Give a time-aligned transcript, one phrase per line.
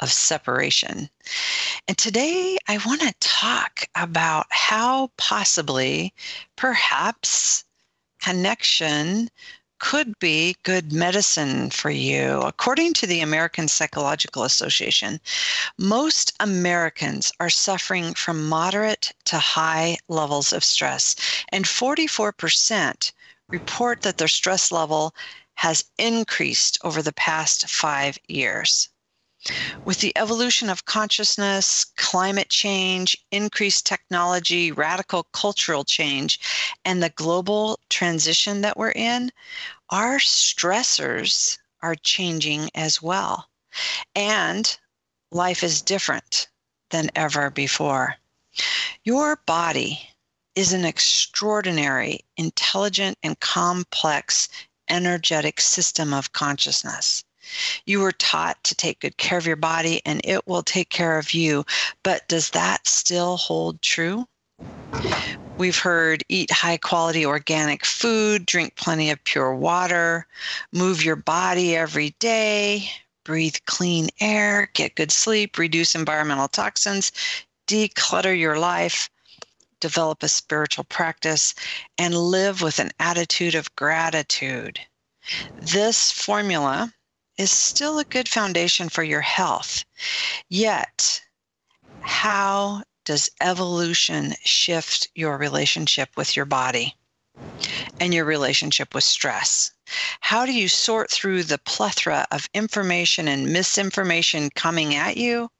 [0.00, 1.08] of separation.
[1.86, 6.12] And today, I want to talk about how possibly,
[6.56, 7.64] perhaps,
[8.20, 9.30] connection
[9.80, 12.42] could be good medicine for you.
[12.42, 15.18] According to the American Psychological Association,
[15.78, 21.16] most Americans are suffering from moderate to high levels of stress,
[21.50, 23.12] and 44%
[23.50, 25.14] report that their stress level
[25.54, 28.90] has increased over the past five years.
[29.86, 36.38] With the evolution of consciousness, climate change, increased technology, radical cultural change,
[36.84, 39.32] and the global transition that we're in,
[39.88, 43.48] our stressors are changing as well.
[44.14, 44.78] And
[45.30, 46.48] life is different
[46.90, 48.16] than ever before.
[49.04, 50.10] Your body
[50.54, 54.48] is an extraordinary, intelligent, and complex
[54.88, 57.24] energetic system of consciousness.
[57.86, 61.18] You were taught to take good care of your body and it will take care
[61.18, 61.64] of you.
[62.02, 64.26] But does that still hold true?
[65.58, 70.26] We've heard eat high quality organic food, drink plenty of pure water,
[70.72, 72.90] move your body every day,
[73.24, 77.12] breathe clean air, get good sleep, reduce environmental toxins,
[77.66, 79.10] declutter your life,
[79.80, 81.54] develop a spiritual practice,
[81.98, 84.80] and live with an attitude of gratitude.
[85.60, 86.92] This formula
[87.40, 89.86] is still a good foundation for your health.
[90.50, 91.22] Yet,
[92.02, 96.96] how does evolution shift your relationship with your body
[97.98, 99.70] and your relationship with stress?
[100.20, 105.50] How do you sort through the plethora of information and misinformation coming at you?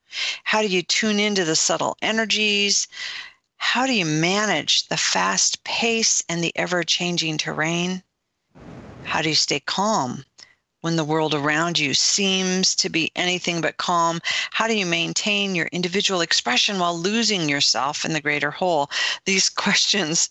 [0.44, 2.88] How do you tune into the subtle energies?
[3.56, 8.02] How do you manage the fast pace and the ever changing terrain?
[9.04, 10.26] How do you stay calm
[10.80, 14.20] when the world around you seems to be anything but calm?
[14.50, 18.90] How do you maintain your individual expression while losing yourself in the greater whole?
[19.24, 20.28] These questions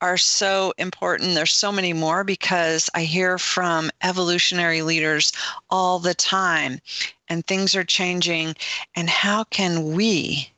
[0.00, 1.34] are so important.
[1.34, 5.32] There's so many more because I hear from evolutionary leaders
[5.70, 6.80] all the time,
[7.28, 8.54] and things are changing.
[8.94, 10.52] And how can we,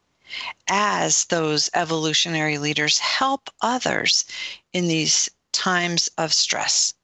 [0.68, 4.26] as those evolutionary leaders, help others
[4.72, 6.94] in these times of stress?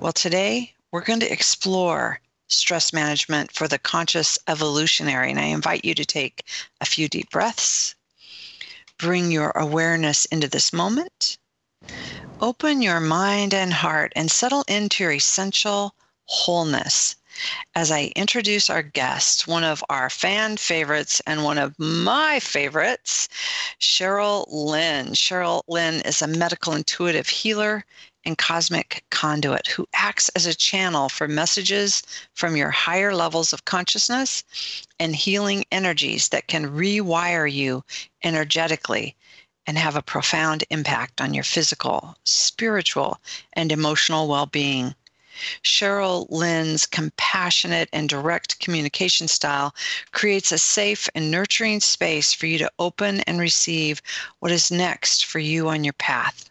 [0.00, 5.30] Well, today we're going to explore stress management for the conscious evolutionary.
[5.30, 6.44] And I invite you to take
[6.80, 7.94] a few deep breaths,
[8.98, 11.38] bring your awareness into this moment,
[12.40, 15.94] open your mind and heart, and settle into your essential
[16.26, 17.16] wholeness.
[17.74, 23.28] As I introduce our guest, one of our fan favorites and one of my favorites,
[23.80, 25.14] Cheryl Lynn.
[25.14, 27.86] Cheryl Lynn is a medical intuitive healer
[28.24, 32.02] and cosmic conduit who acts as a channel for messages
[32.34, 34.44] from your higher levels of consciousness
[34.98, 37.82] and healing energies that can rewire you
[38.22, 39.16] energetically
[39.66, 43.20] and have a profound impact on your physical, spiritual,
[43.52, 44.94] and emotional well being.
[45.62, 49.74] Cheryl Lynn's compassionate and direct communication style
[50.12, 54.02] creates a safe and nurturing space for you to open and receive
[54.40, 56.49] what is next for you on your path.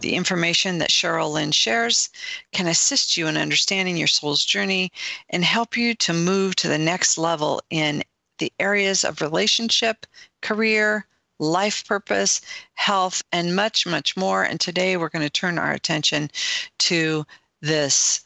[0.00, 2.10] The information that Cheryl Lynn shares
[2.52, 4.92] can assist you in understanding your soul's journey
[5.30, 8.02] and help you to move to the next level in
[8.38, 10.06] the areas of relationship,
[10.42, 11.06] career,
[11.38, 12.40] life purpose,
[12.74, 14.42] health, and much, much more.
[14.42, 16.30] And today we're going to turn our attention
[16.78, 17.24] to
[17.60, 18.24] this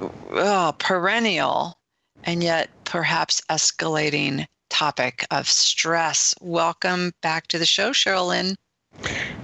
[0.00, 1.78] oh, perennial
[2.24, 6.34] and yet perhaps escalating topic of stress.
[6.40, 8.56] Welcome back to the show, Cheryl Lynn.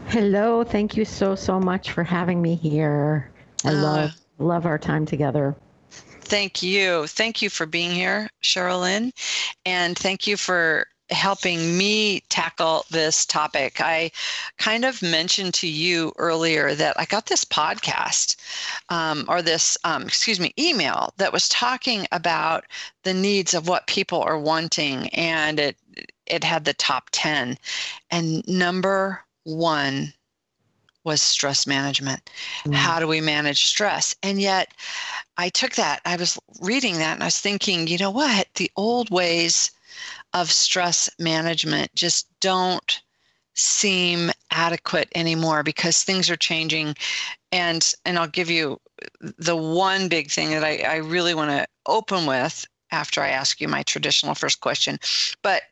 [0.08, 3.30] Hello, thank you so so much for having me here.
[3.64, 5.56] I uh, love love our time together.
[5.90, 7.06] Thank you.
[7.08, 9.12] Thank you for being here, Cheryl Lynn,
[9.64, 13.80] and thank you for helping me tackle this topic.
[13.80, 14.10] I
[14.58, 18.36] kind of mentioned to you earlier that I got this podcast
[18.88, 22.64] um, or this, um, excuse me, email that was talking about
[23.04, 25.76] the needs of what people are wanting, and it
[26.26, 27.58] it had the top ten,
[28.10, 30.12] and number one
[31.04, 32.28] was stress management.
[32.64, 32.74] Mm.
[32.74, 34.14] How do we manage stress?
[34.24, 34.74] And yet,
[35.38, 38.48] I took that, I was reading that, and I was thinking, you know what?
[38.56, 39.70] The old ways
[40.32, 43.00] of stress management just don't
[43.54, 46.94] seem adequate anymore because things are changing
[47.52, 48.78] and and i'll give you
[49.38, 53.58] the one big thing that i, I really want to open with after i ask
[53.58, 54.98] you my traditional first question
[55.40, 55.62] but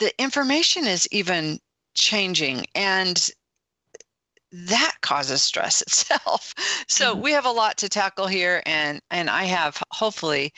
[0.00, 1.58] the information is even
[2.00, 3.30] changing and
[4.52, 6.54] that causes stress itself
[6.88, 7.22] so mm-hmm.
[7.22, 10.52] we have a lot to tackle here and and i have hopefully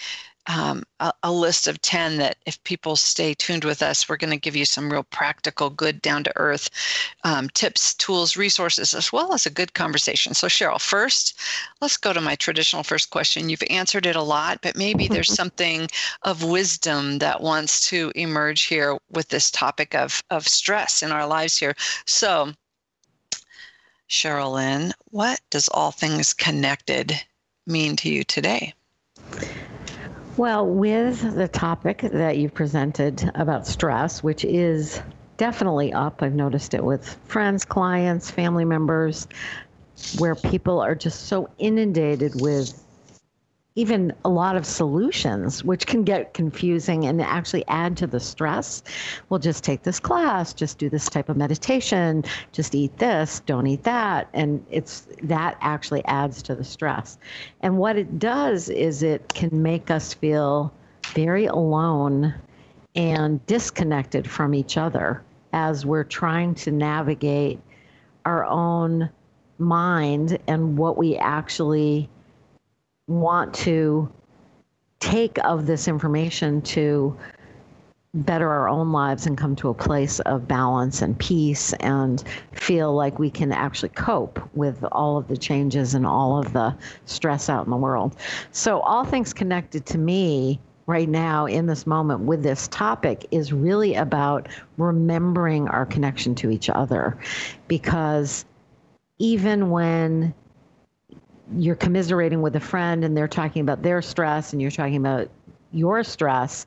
[0.46, 4.32] um, a, a, list of 10 that if people stay tuned with us, we're going
[4.32, 6.68] to give you some real practical, good, down to earth
[7.22, 10.34] um, tips, tools, resources, as well as a good conversation.
[10.34, 11.38] So, Cheryl, first,
[11.80, 13.48] let's go to my traditional first question.
[13.48, 15.88] You've answered it a lot, but maybe there's something
[16.22, 21.26] of wisdom that wants to emerge here with this topic of, of stress in our
[21.26, 21.74] lives here.
[22.06, 22.52] So,
[24.08, 27.14] Cheryl Lynn, what does all things connected
[27.66, 28.74] mean to you today?
[30.38, 35.02] Well, with the topic that you presented about stress, which is
[35.36, 39.28] definitely up, I've noticed it with friends, clients, family members,
[40.18, 42.81] where people are just so inundated with
[43.74, 48.82] even a lot of solutions, which can get confusing and actually add to the stress.
[49.28, 53.66] We'll just take this class, just do this type of meditation, just eat this, don't
[53.66, 54.28] eat that.
[54.34, 57.18] And it's that actually adds to the stress.
[57.60, 60.72] And what it does is it can make us feel
[61.14, 62.34] very alone
[62.94, 65.22] and disconnected from each other
[65.54, 67.58] as we're trying to navigate
[68.24, 69.08] our own
[69.58, 72.08] mind and what we actually
[73.08, 74.10] want to
[75.00, 77.16] take of this information to
[78.14, 82.94] better our own lives and come to a place of balance and peace and feel
[82.94, 86.76] like we can actually cope with all of the changes and all of the
[87.06, 88.14] stress out in the world.
[88.50, 93.52] So, all things connected to me right now in this moment with this topic is
[93.52, 97.16] really about remembering our connection to each other
[97.66, 98.44] because
[99.18, 100.34] even when
[101.56, 105.28] you're commiserating with a friend and they're talking about their stress and you're talking about
[105.72, 106.66] your stress,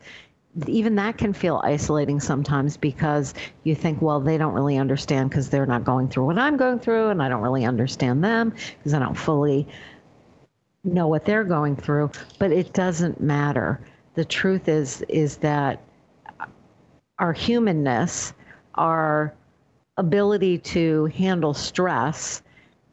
[0.67, 3.33] even that can feel isolating sometimes because
[3.63, 6.79] you think, well, they don't really understand because they're not going through what I'm going
[6.79, 9.67] through, and I don't really understand them because I don't fully
[10.83, 12.11] know what they're going through.
[12.39, 13.81] But it doesn't matter.
[14.15, 15.81] The truth is is that
[17.19, 18.33] our humanness,
[18.75, 19.33] our
[19.97, 22.41] ability to handle stress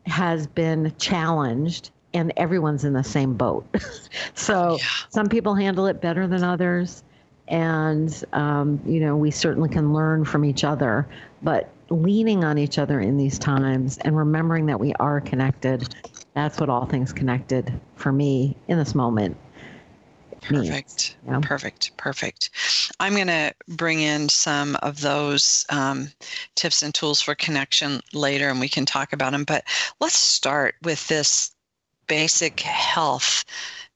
[0.06, 3.66] has been challenged and everyone's in the same boat.
[4.34, 4.84] so yeah.
[5.08, 7.02] some people handle it better than others.
[7.48, 11.06] And, um, you know, we certainly can learn from each other,
[11.42, 15.94] but leaning on each other in these times and remembering that we are connected,
[16.34, 19.36] that's what all things connected for me in this moment
[20.42, 21.16] Perfect.
[21.26, 21.38] Yeah.
[21.40, 21.96] Perfect.
[21.96, 22.50] Perfect.
[23.00, 26.08] I'm going to bring in some of those um,
[26.56, 29.44] tips and tools for connection later and we can talk about them.
[29.44, 29.64] But
[30.00, 31.52] let's start with this
[32.08, 33.44] basic health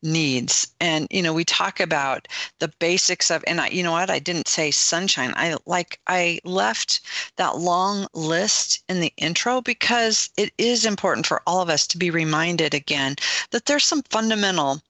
[0.02, 2.28] needs and you know we talk about
[2.60, 6.38] the basics of and I, you know what i didn't say sunshine i like i
[6.44, 7.00] left
[7.36, 11.98] that long list in the intro because it is important for all of us to
[11.98, 13.16] be reminded again
[13.50, 14.80] that there's some fundamental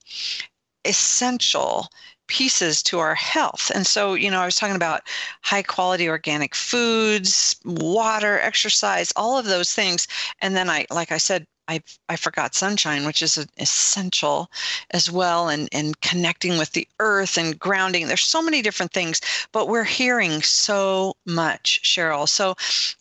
[0.87, 1.89] essential
[2.27, 3.71] pieces to our health.
[3.73, 5.01] And so, you know, I was talking about
[5.43, 10.07] high quality organic foods, water, exercise, all of those things.
[10.41, 14.49] And then I, like I said, I, I forgot sunshine, which is essential
[14.91, 18.07] as well, and, and connecting with the earth and grounding.
[18.07, 19.21] There's so many different things,
[19.51, 22.27] but we're hearing so much, Cheryl.
[22.27, 22.55] So,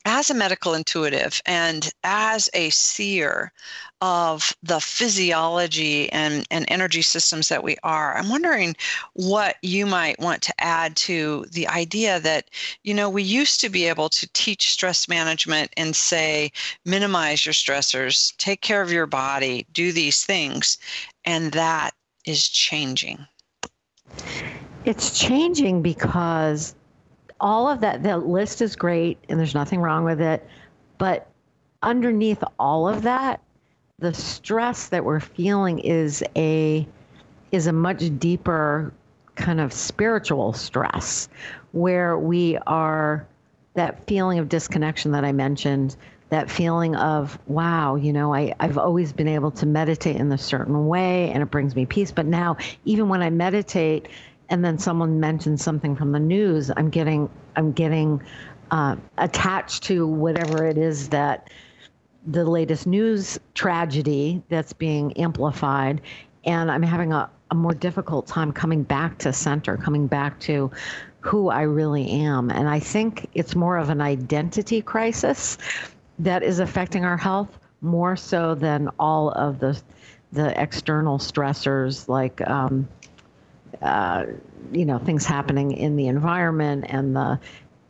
[0.04, 3.52] as a medical intuitive and as a seer
[4.02, 8.76] of the physiology and, and energy systems that we are, I'm wondering
[9.14, 12.50] what you might want to add to the idea that,
[12.84, 16.52] you know, we used to be able to teach stress management and say,
[16.84, 20.78] minimize your stressors, take care of your body, do these things,
[21.24, 21.92] and that
[22.24, 23.26] is changing.
[24.84, 26.74] It's changing because
[27.40, 30.46] all of that, the list is great and there's nothing wrong with it.
[30.98, 31.28] But
[31.82, 33.40] underneath all of that
[33.98, 36.86] the stress that we're feeling is a
[37.50, 38.92] is a much deeper
[39.36, 41.28] kind of spiritual stress
[41.72, 43.26] where we are
[43.74, 45.96] that feeling of disconnection that I mentioned,
[46.28, 50.38] that feeling of, wow, you know, I, I've always been able to meditate in a
[50.38, 52.10] certain way and it brings me peace.
[52.10, 54.08] But now, even when I meditate
[54.48, 58.22] and then someone mentions something from the news, I'm getting, I'm getting
[58.70, 61.48] uh, attached to whatever it is that
[62.26, 66.00] the latest news tragedy that's being amplified,
[66.44, 70.72] and I'm having a, a more difficult time coming back to center, coming back to
[71.20, 72.50] who I really am.
[72.50, 75.58] And I think it's more of an identity crisis
[76.18, 79.80] that is affecting our health more so than all of the
[80.32, 82.88] the external stressors like um,
[83.82, 84.24] uh,
[84.72, 87.38] you know things happening in the environment and the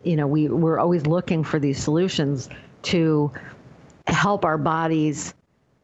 [0.02, 2.49] you know we we're always looking for these solutions
[2.83, 3.30] to
[4.06, 5.35] help our bodies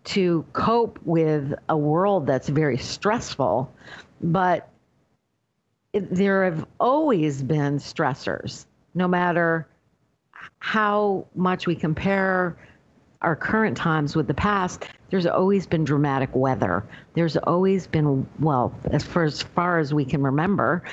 [0.05, 3.73] to cope with a world that's very stressful.
[4.21, 4.69] But
[5.93, 9.67] it, there have always been stressors no matter
[10.63, 12.57] how much we compare
[13.21, 16.85] our current times with the past, there's always been dramatic weather.
[17.15, 20.85] There's always been, well, as far as, far as we can remember,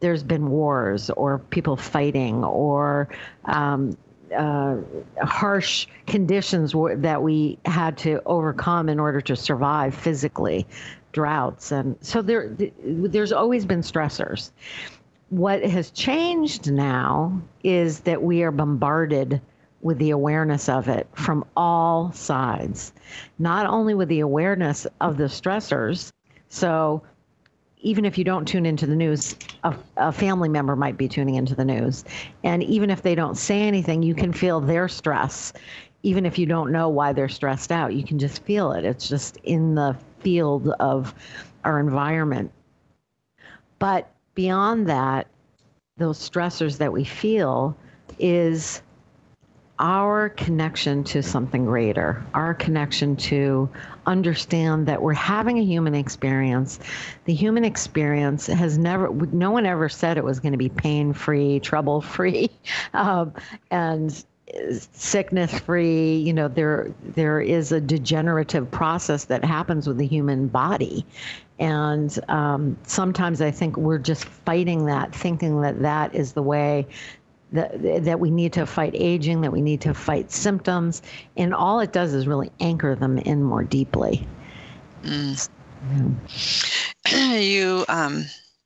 [0.00, 3.10] there's been wars or people fighting or
[3.44, 3.98] um,
[4.34, 4.76] uh,
[5.22, 10.66] harsh conditions that we had to overcome in order to survive physically,
[11.12, 12.56] droughts, and so there.
[12.82, 14.52] There's always been stressors.
[15.30, 19.40] What has changed now is that we are bombarded
[19.82, 22.92] with the awareness of it from all sides,
[23.38, 26.12] not only with the awareness of the stressors.
[26.48, 27.02] So,
[27.80, 31.36] even if you don't tune into the news, a, a, family member might be tuning
[31.36, 32.04] into the news.
[32.42, 35.52] And even if they don't say anything, you can feel their stress.
[36.02, 38.84] Even if you don't know why they're stressed out, you can just feel it.
[38.84, 41.14] It's just in the field of
[41.62, 42.50] our environment.
[43.78, 45.26] But beyond that,
[45.96, 47.76] those stressors that we feel
[48.20, 48.82] is
[49.80, 53.68] our connection to something greater, our connection to
[54.06, 56.78] understand that we're having a human experience.
[57.24, 61.12] The human experience has never, no one ever said it was going to be pain
[61.12, 62.48] free, trouble free,
[62.94, 63.34] um,
[63.72, 64.24] and
[64.70, 70.48] sickness free you know there there is a degenerative process that happens with the human
[70.48, 71.04] body
[71.58, 76.86] and um, sometimes i think we're just fighting that thinking that that is the way
[77.52, 81.02] that, that we need to fight aging, that we need to fight symptoms,
[81.36, 84.26] and all it does is really anchor them in more deeply.
[85.02, 85.48] Mm.
[87.10, 87.34] Yeah.
[87.38, 88.24] you um,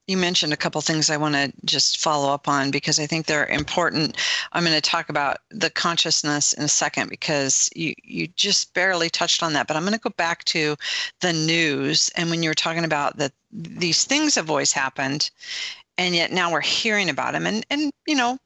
[0.09, 3.27] you mentioned a couple things I want to just follow up on because I think
[3.27, 4.17] they're important.
[4.53, 9.11] I'm going to talk about the consciousness in a second because you you just barely
[9.11, 10.77] touched on that, but I'm going to go back to
[11.21, 15.31] the news and when you were talking about that these things have always happened
[15.99, 18.39] and yet now we're hearing about them and and you know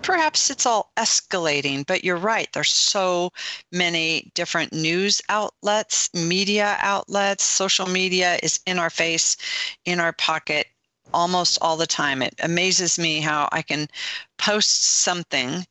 [0.00, 2.48] perhaps it's all escalating, but you're right.
[2.52, 3.30] There's so
[3.70, 9.36] many different news outlets, media outlets, social media is in our face,
[9.84, 10.66] in our pocket
[11.14, 12.22] almost all the time.
[12.22, 13.88] It amazes me how I can
[14.38, 15.66] post something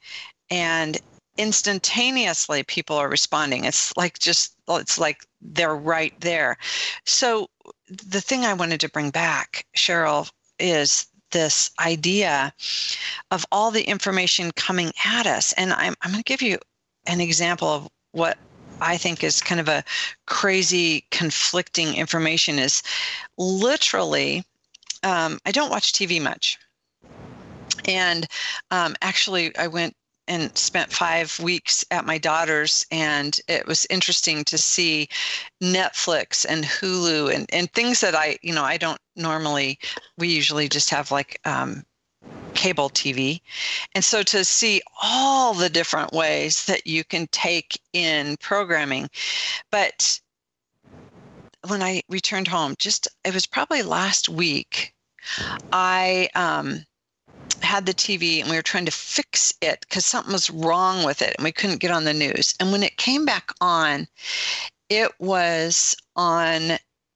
[0.50, 0.98] and
[1.38, 3.66] instantaneously people are responding.
[3.66, 6.58] It's like just, it's like they're right there.
[7.06, 7.48] So
[7.88, 10.30] the thing I wanted to bring back, Cheryl,
[10.60, 12.54] is this idea
[13.32, 15.54] of all the information coming at us.
[15.54, 16.60] And I'm, I'm going to give you
[17.08, 18.38] an example of what
[18.82, 19.84] I think is kind of a
[20.28, 22.84] crazy, conflicting information is
[23.38, 24.44] literally,
[25.04, 26.58] um, I don't watch TV much.
[27.86, 28.28] And
[28.70, 29.96] um, actually, I went
[30.28, 35.10] and spent five weeks at my daughter's and it was interesting to see
[35.62, 39.80] netflix and hulu and, and things that i you know i don't normally
[40.18, 41.84] we usually just have like um,
[42.54, 43.42] cable tv
[43.96, 49.10] and so to see all the different ways that you can take in programming
[49.72, 50.20] but
[51.68, 54.94] when i returned home just it was probably last week
[55.72, 56.86] i um
[57.62, 61.22] had the TV and we were trying to fix it because something was wrong with
[61.22, 62.54] it and we couldn't get on the news.
[62.60, 64.08] And when it came back on,
[64.90, 66.72] it was on,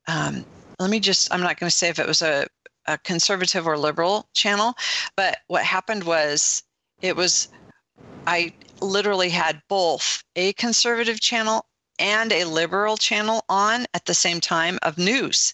[0.07, 0.45] um,
[0.79, 2.47] let me just, I'm not going to say if it was a,
[2.87, 4.75] a conservative or liberal channel,
[5.15, 6.63] but what happened was
[7.01, 7.49] it was,
[8.27, 11.65] I literally had both a conservative channel
[11.99, 15.53] and a liberal channel on at the same time of news.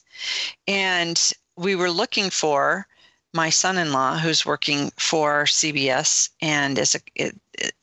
[0.67, 1.19] And
[1.55, 2.87] we were looking for
[3.33, 7.31] my son-in-law who's working for CBS and is a,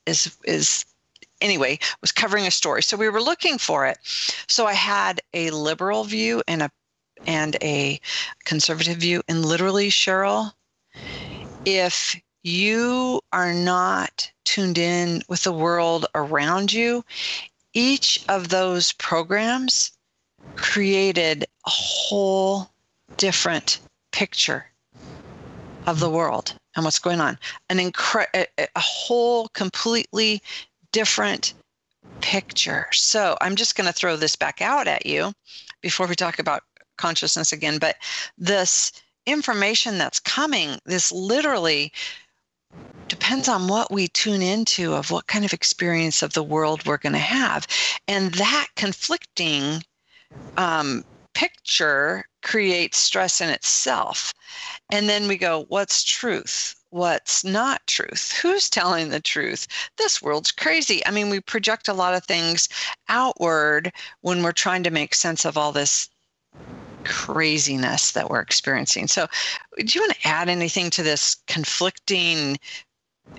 [0.07, 0.85] is is
[1.41, 2.83] anyway was covering a story.
[2.83, 3.99] So we were looking for it.
[4.49, 6.71] So i had a liberal view and a
[7.27, 8.01] and a
[8.45, 9.23] conservative view.
[9.29, 10.53] And literally cheryl
[11.65, 17.05] if you are not tuned in with the world around you
[17.79, 19.93] each of those programs
[20.57, 22.69] created a whole
[23.17, 23.79] different
[24.11, 24.67] picture
[25.87, 27.39] of the world and what's going on.
[27.71, 30.43] An incre- a, whole completely
[30.91, 31.55] different
[32.21, 32.87] picture.
[32.91, 35.33] So I'm just going to throw this back out at you
[35.81, 36.65] before we talk about
[36.97, 37.79] consciousness again.
[37.79, 37.95] But
[38.37, 38.91] this
[39.25, 41.93] information that's coming, this literally,
[43.09, 46.99] depends on what we tune into of what kind of experience of the world we're
[46.99, 47.67] going to have.
[48.07, 49.83] And that conflicting
[50.57, 54.33] um, picture creates stress in itself.
[54.91, 56.75] And then we go what's truth?
[56.91, 58.33] What's not truth?
[58.41, 59.67] Who's telling the truth?
[59.97, 61.05] This world's crazy.
[61.07, 62.69] I mean we project a lot of things
[63.09, 66.09] outward when we're trying to make sense of all this
[67.09, 69.27] craziness that we're experiencing so
[69.79, 72.57] do you want to add anything to this conflicting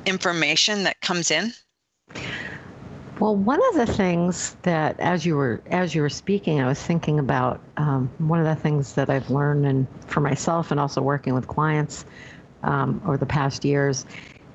[0.06, 1.54] information that comes in?
[3.20, 6.82] Well, one of the things that, as you were as you were speaking, I was
[6.82, 11.02] thinking about um, one of the things that I've learned, and for myself, and also
[11.02, 12.06] working with clients
[12.64, 14.06] um, over the past years,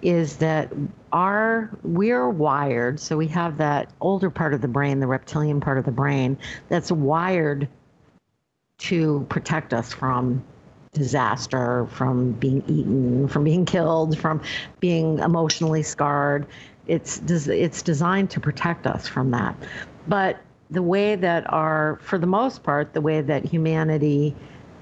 [0.01, 0.73] is that
[1.13, 2.99] our we're wired.
[2.99, 6.39] So we have that older part of the brain, the reptilian part of the brain,
[6.71, 7.69] that's wired
[8.79, 10.43] to protect us from
[10.93, 14.41] disaster, from being eaten, from being killed, from
[14.81, 16.47] being emotionally scarred.
[16.87, 19.57] It's it's designed to protect us from that.
[20.07, 20.39] But
[20.71, 24.35] the way that our, for the most part, the way that humanity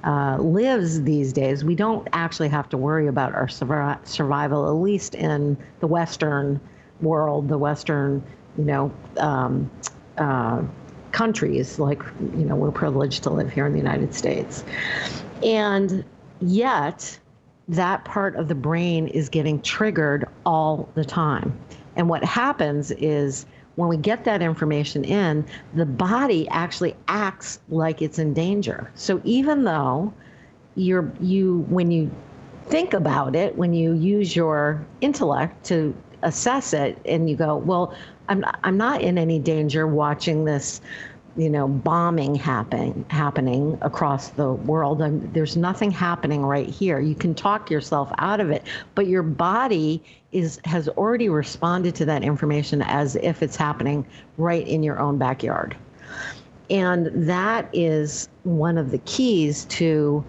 [0.05, 5.15] uh, lives these days, we don't actually have to worry about our survival, at least
[5.15, 6.61] in the Western
[7.01, 8.23] world, the Western,
[8.57, 9.71] you know, um,
[10.19, 10.63] uh,
[11.13, 11.79] countries.
[11.79, 14.65] Like, you know, we're privileged to live here in the United States.
[15.43, 16.05] And
[16.41, 17.19] yet,
[17.69, 21.57] that part of the brain is getting triggered all the time.
[21.97, 28.03] And what happens is when we get that information in, the body actually acts like
[28.03, 28.91] it's in danger.
[28.95, 30.13] So even though
[30.75, 32.11] you're you when you
[32.67, 37.95] think about it, when you use your intellect to assess it and you go, well,
[38.29, 40.81] I'm I'm not in any danger watching this
[41.37, 45.01] you know, bombing happening happening across the world.
[45.01, 47.01] and there's nothing happening right here.
[47.01, 50.03] You can talk yourself out of it, but your body
[50.33, 55.19] is has already responded to that information as if it's happening right in your own
[55.19, 55.77] backyard.
[56.69, 60.25] And that is one of the keys to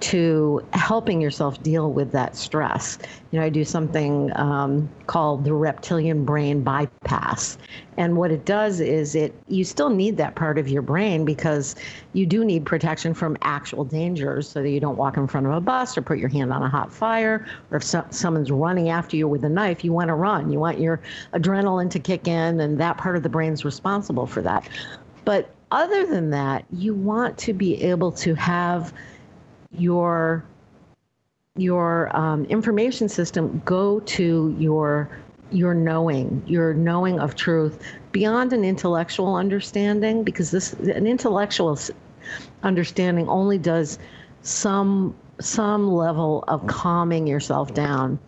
[0.00, 2.98] to helping yourself deal with that stress.
[3.30, 7.56] You know, I do something um, called the reptilian brain bypass.
[7.96, 11.76] And what it does is it you still need that part of your brain because
[12.12, 15.52] you do need protection from actual dangers so that you don't walk in front of
[15.52, 18.88] a bus or put your hand on a hot fire or if so, someone's running
[18.88, 20.52] after you with a knife, you want to run.
[20.52, 21.00] You want your
[21.32, 24.68] adrenaline to kick in and that part of the brain's responsible for that.
[25.24, 28.92] But other than that, you want to be able to have
[29.78, 30.44] your
[31.56, 35.08] your um, information system go to your
[35.50, 37.80] your knowing, your knowing of truth
[38.12, 41.78] beyond an intellectual understanding, because this an intellectual
[42.62, 43.98] understanding only does
[44.42, 48.18] some some level of calming yourself down.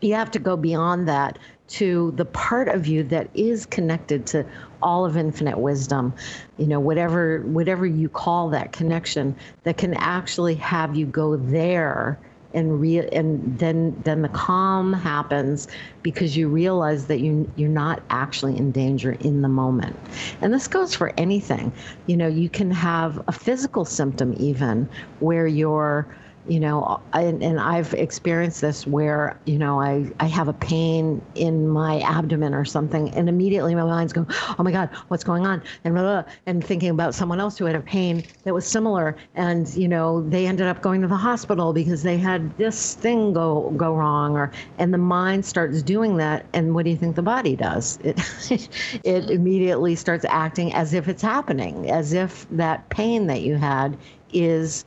[0.00, 4.44] You have to go beyond that to the part of you that is connected to
[4.82, 6.12] all of infinite wisdom
[6.56, 12.18] you know whatever whatever you call that connection that can actually have you go there
[12.54, 15.68] and real and then then the calm happens
[16.02, 19.96] because you realize that you you're not actually in danger in the moment.
[20.40, 21.72] And this goes for anything.
[22.06, 24.88] You know you can have a physical symptom even
[25.20, 26.06] where you're
[26.48, 31.20] you know and, and i've experienced this where you know I, I have a pain
[31.34, 35.46] in my abdomen or something and immediately my mind's going oh my god what's going
[35.46, 35.62] on?
[35.84, 39.16] And blah, blah, and thinking about someone else who had a pain that was similar
[39.34, 43.32] and you know they ended up going to the hospital because they had this thing
[43.32, 47.16] go go wrong or and the mind starts doing that and what do you think
[47.16, 47.98] the body does?
[48.02, 48.18] It
[49.04, 53.96] it immediately starts acting as if it's happening as if that pain that you had
[54.32, 54.84] is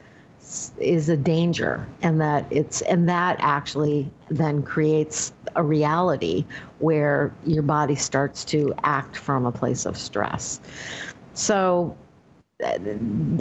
[0.79, 6.45] is a danger and that it's and that actually then creates a reality
[6.79, 10.59] where your body starts to act from a place of stress
[11.33, 11.95] so
[12.63, 12.77] uh,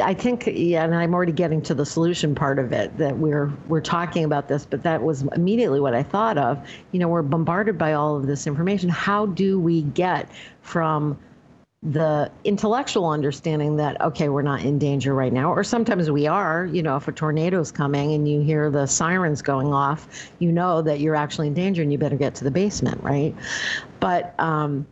[0.02, 3.52] I think, yeah, and I'm already getting to the solution part of it that we're
[3.68, 6.58] we're talking about this, but that was immediately what I thought of.
[6.92, 8.88] You know, we're bombarded by all of this information.
[8.88, 10.30] How do we get
[10.62, 11.18] from
[11.82, 16.66] the intellectual understanding that okay we're not in danger right now or sometimes we are
[16.66, 20.82] you know if a tornado's coming and you hear the sirens going off you know
[20.82, 23.34] that you're actually in danger and you better get to the basement right?
[23.98, 24.86] But um,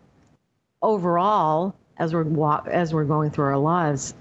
[0.81, 2.27] overall as we're
[2.69, 4.15] as we're going through our lives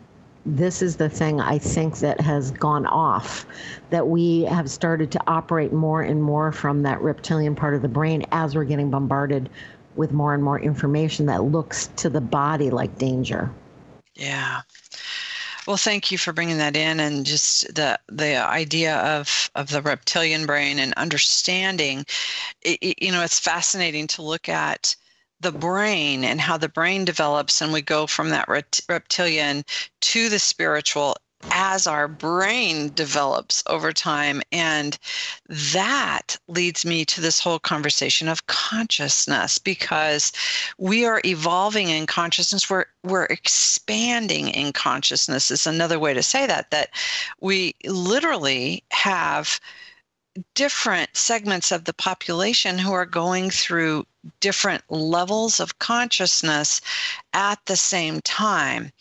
[0.45, 3.45] this is the thing I think that has gone off,
[3.89, 7.89] that we have started to operate more and more from that reptilian part of the
[7.89, 9.49] brain as we're getting bombarded
[9.97, 13.51] with more and more information that looks to the body like danger.
[14.15, 14.61] Yeah.
[15.67, 19.81] Well, thank you for bringing that in, and just the the idea of of the
[19.81, 22.05] reptilian brain and understanding.
[22.61, 24.95] It, you know, it's fascinating to look at
[25.41, 29.65] the brain and how the brain develops, and we go from that reptilian
[30.01, 31.17] to the spiritual
[31.51, 34.41] as our brain develops over time.
[34.51, 34.97] And
[35.73, 40.31] that leads me to this whole conversation of consciousness because
[40.77, 42.69] we are evolving in consciousness.
[42.69, 46.89] We're, we're expanding in consciousness, is another way to say that, that
[47.39, 49.59] we literally have
[50.53, 54.05] different segments of the population who are going through
[54.39, 56.81] different levels of consciousness
[57.33, 58.91] at the same time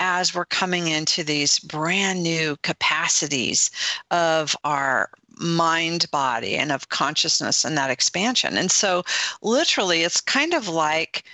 [0.00, 3.70] as we're coming into these brand new capacities
[4.10, 9.02] of our mind body and of consciousness and that expansion and so
[9.40, 11.24] literally it's kind of like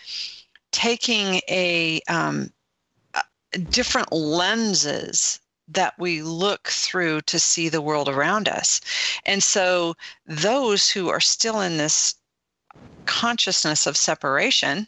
[0.71, 2.51] taking a um,
[3.71, 8.81] different lenses that we look through to see the world around us.
[9.27, 9.95] And so
[10.27, 12.15] those who are still in this
[13.07, 14.87] consciousness of separation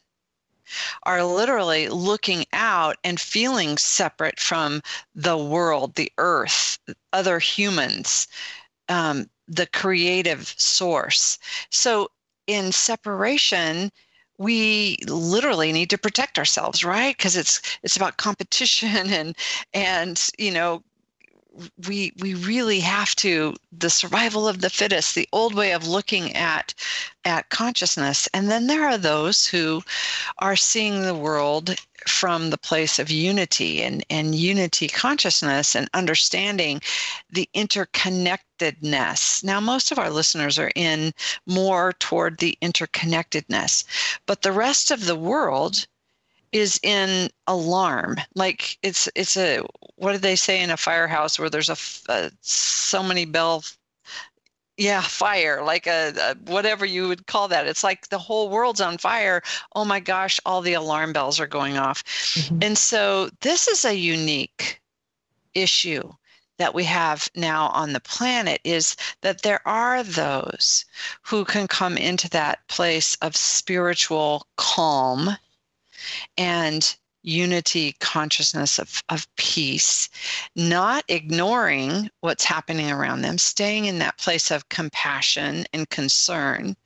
[1.05, 4.83] are literally looking out and feeling separate from
[5.15, 6.79] the world, the earth,
[7.13, 8.29] other humans,
[8.89, 11.39] um, the creative source.
[11.71, 12.11] So
[12.47, 13.91] in separation,
[14.39, 19.37] we literally need to protect ourselves right because it's it's about competition and
[19.75, 20.83] and you know
[21.89, 26.35] we we really have to the survival of the fittest the old way of looking
[26.37, 26.75] at
[27.25, 28.29] at consciousness.
[28.33, 29.83] And then there are those who
[30.39, 36.81] are seeing the world from the place of unity and and unity consciousness and understanding
[37.31, 39.45] the interconnectedness.
[39.45, 41.13] Now most of our listeners are in
[41.47, 43.85] more toward the interconnectedness
[44.27, 45.87] but the rest of the world
[46.53, 48.17] is in alarm.
[48.35, 49.63] Like it's it's a
[49.97, 51.77] what do they say in a firehouse where there's a,
[52.13, 53.65] a so many bell
[54.77, 57.67] yeah fire like a, a, whatever you would call that.
[57.67, 59.43] It's like the whole world's on fire.
[59.75, 62.03] Oh my gosh all the alarm bells are going off.
[62.05, 62.59] Mm-hmm.
[62.63, 64.81] and so this is a unique
[65.55, 66.13] issue
[66.59, 70.85] that we have now on the planet is that there are those
[71.23, 75.37] who can come into that place of spiritual calm
[76.37, 80.09] and unity consciousness of, of peace,
[80.57, 86.77] not ignoring what's happening around them, staying in that place of compassion and concern,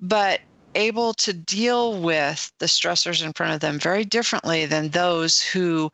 [0.00, 0.40] but
[0.74, 5.90] able to deal with the stressors in front of them very differently than those who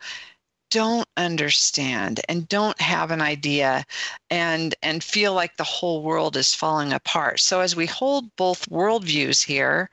[0.70, 3.85] don't understand and don't have an idea
[4.31, 7.40] and and feel like the whole world is falling apart.
[7.40, 9.90] So as we hold both worldviews here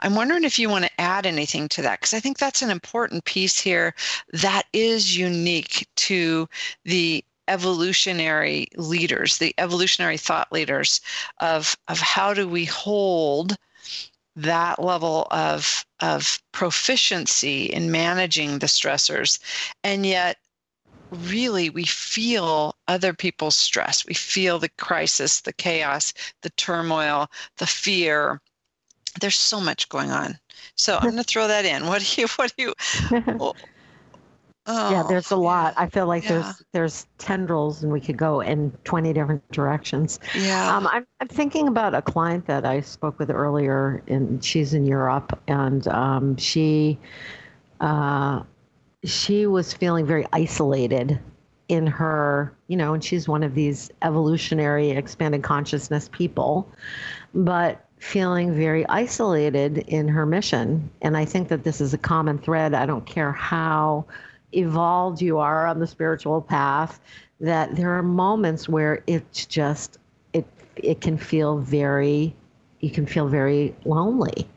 [0.00, 2.70] i'm wondering if you want to add anything to that because i think that's an
[2.70, 3.94] important piece here
[4.32, 6.48] that is unique to
[6.84, 11.00] the evolutionary leaders the evolutionary thought leaders
[11.38, 13.56] of of how do we hold
[14.36, 19.38] that level of of proficiency in managing the stressors.
[19.84, 20.38] And yet
[21.10, 24.06] really we feel other people's stress.
[24.06, 26.12] We feel the crisis the chaos
[26.42, 28.40] the turmoil the fear.
[29.20, 30.38] There's so much going on.
[30.76, 31.86] So i'm going to throw that in.
[31.86, 32.74] What do you what do you
[34.72, 35.74] Oh, yeah, there's a lot.
[35.76, 36.28] I feel like yeah.
[36.28, 40.20] there's there's tendrils, and we could go in 20 different directions.
[40.34, 40.76] Yeah.
[40.76, 44.86] Um, I'm I'm thinking about a client that I spoke with earlier, and she's in
[44.86, 46.98] Europe, and um, she
[47.80, 48.42] uh,
[49.04, 51.18] she was feeling very isolated
[51.68, 56.68] in her, you know, and she's one of these evolutionary expanded consciousness people,
[57.34, 60.90] but feeling very isolated in her mission.
[61.02, 62.74] And I think that this is a common thread.
[62.74, 64.06] I don't care how
[64.52, 67.00] evolved you are on the spiritual path
[67.40, 69.98] that there are moments where it's just
[70.32, 72.34] it it can feel very
[72.80, 74.48] you can feel very lonely.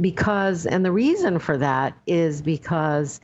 [0.00, 3.20] Because and the reason for that is because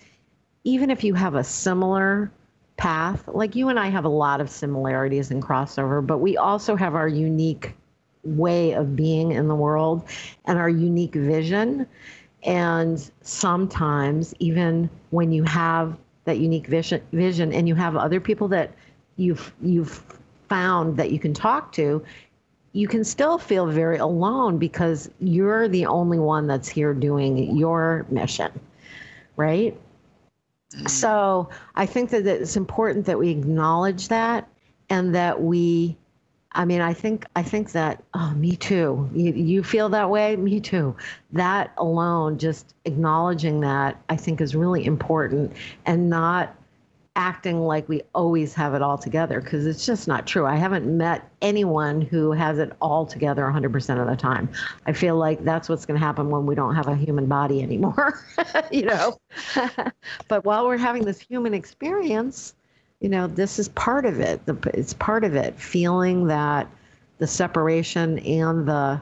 [0.64, 2.32] even if you have a similar
[2.78, 6.74] path like you and I have a lot of similarities and crossover but we also
[6.74, 7.74] have our unique
[8.24, 10.04] way of being in the world
[10.46, 11.86] and our unique vision
[12.42, 18.48] and sometimes, even when you have that unique vision, vision and you have other people
[18.48, 18.72] that
[19.16, 20.02] you've you've
[20.48, 22.04] found that you can talk to,
[22.72, 28.06] you can still feel very alone because you're the only one that's here doing your
[28.10, 28.50] mission,
[29.36, 29.78] right?
[30.74, 30.86] Mm-hmm.
[30.86, 34.48] So I think that it's important that we acknowledge that
[34.90, 35.96] and that we
[36.54, 39.08] I mean, I think I think that oh, me too.
[39.14, 40.36] You you feel that way?
[40.36, 40.94] Me too.
[41.32, 45.52] That alone, just acknowledging that, I think is really important,
[45.86, 46.54] and not
[47.14, 50.46] acting like we always have it all together because it's just not true.
[50.46, 54.48] I haven't met anyone who has it all together 100% of the time.
[54.86, 57.62] I feel like that's what's going to happen when we don't have a human body
[57.62, 58.24] anymore,
[58.70, 59.18] you know.
[60.28, 62.54] but while we're having this human experience,
[63.02, 64.40] you know, this is part of it.
[64.46, 65.58] It's part of it.
[65.58, 66.68] Feeling that
[67.18, 69.00] the separation and the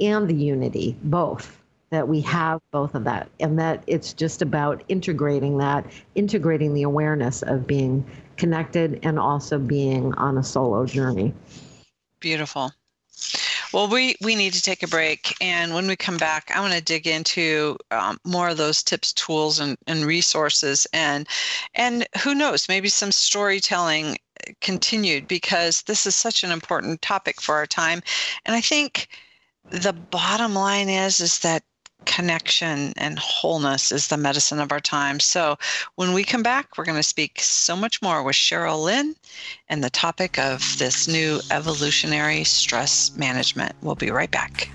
[0.00, 3.28] and the unity both that we have both of that.
[3.38, 8.04] And that it's just about integrating that integrating the awareness of being
[8.38, 11.34] connected and also being on a solo journey.
[12.20, 12.72] Beautiful
[13.74, 16.72] well we we need to take a break and when we come back i want
[16.72, 21.28] to dig into um, more of those tips tools and, and resources and
[21.74, 24.16] and who knows maybe some storytelling
[24.60, 28.02] continued because this is such an important topic for our time.
[28.44, 29.08] And i think
[29.70, 31.62] the bottom line is is that
[32.04, 35.20] connection and wholeness is the medicine of our time.
[35.20, 35.56] So
[35.96, 39.14] when we come back, we're going to speak so much more with Cheryl Lynn
[39.68, 43.74] and the topic of this new evolutionary stress management.
[43.82, 44.68] We'll be right back.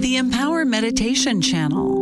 [0.00, 2.01] The Empower Meditation Channel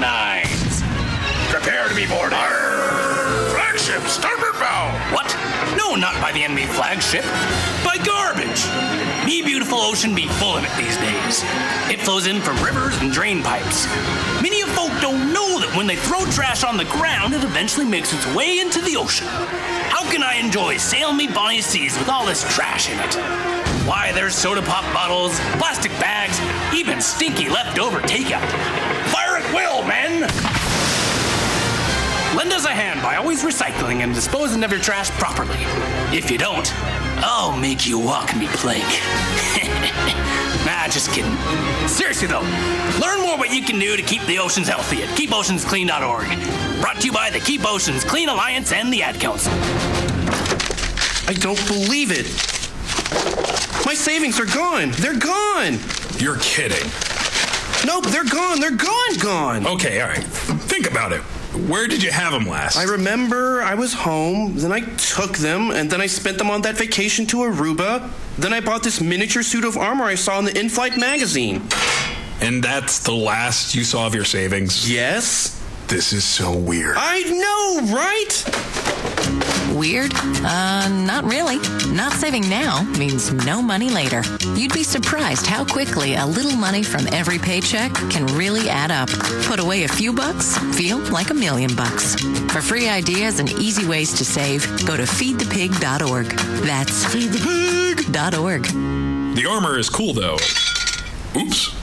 [0.00, 0.82] nines.
[1.52, 2.32] Prepare to be boarded.
[2.32, 3.50] Arr!
[3.50, 4.90] Flagship, starboard bow.
[5.12, 5.28] What?
[5.76, 7.24] No, not by the enemy flagship.
[7.84, 8.64] By garbage.
[9.26, 11.44] Me beautiful ocean be full of it these days.
[11.92, 13.86] It flows in from rivers and drain pipes.
[14.42, 17.86] Many of folk don't know that when they throw trash on the ground, it eventually
[17.86, 19.26] makes its way into the ocean.
[19.28, 23.14] How can I enjoy sail me bonny seas with all this trash in it?
[23.86, 26.40] Why, there's soda pop bottles, plastic bags,
[26.74, 28.89] even stinky leftover takeout.
[29.50, 30.20] Fire will, men!
[32.36, 35.56] Lend us a hand by always recycling and disposing of your trash properly.
[36.16, 36.72] If you don't,
[37.22, 38.84] I'll make you walk me plank.
[40.64, 41.36] nah, just kidding.
[41.88, 42.42] Seriously though,
[43.00, 46.80] learn more what you can do to keep the oceans healthy at keepoceansclean.org.
[46.80, 49.52] Brought to you by the Keep Oceans Clean Alliance and the Ad Council.
[51.26, 52.26] I don't believe it.
[53.84, 54.92] My savings are gone.
[54.92, 55.78] They're gone.
[56.18, 56.88] You're kidding.
[57.86, 58.60] Nope, they're gone.
[58.60, 59.66] They're gone, gone.
[59.66, 60.22] Okay, all right.
[60.22, 61.20] Think about it.
[61.68, 62.76] Where did you have them last?
[62.76, 66.62] I remember I was home, then I took them, and then I spent them on
[66.62, 68.08] that vacation to Aruba.
[68.38, 71.62] Then I bought this miniature suit of armor I saw in the in flight magazine.
[72.40, 74.90] And that's the last you saw of your savings?
[74.90, 75.60] Yes.
[75.88, 76.94] This is so weird.
[76.96, 78.99] I know, right?
[79.70, 80.12] Weird?
[80.14, 81.58] Uh, not really.
[81.94, 84.22] Not saving now means no money later.
[84.54, 89.08] You'd be surprised how quickly a little money from every paycheck can really add up.
[89.44, 92.16] Put away a few bucks, feel like a million bucks.
[92.52, 96.26] For free ideas and easy ways to save, go to feedthepig.org.
[96.66, 98.62] That's feedthepig.org.
[99.36, 100.36] The armor is cool, though.
[101.36, 101.74] Oops.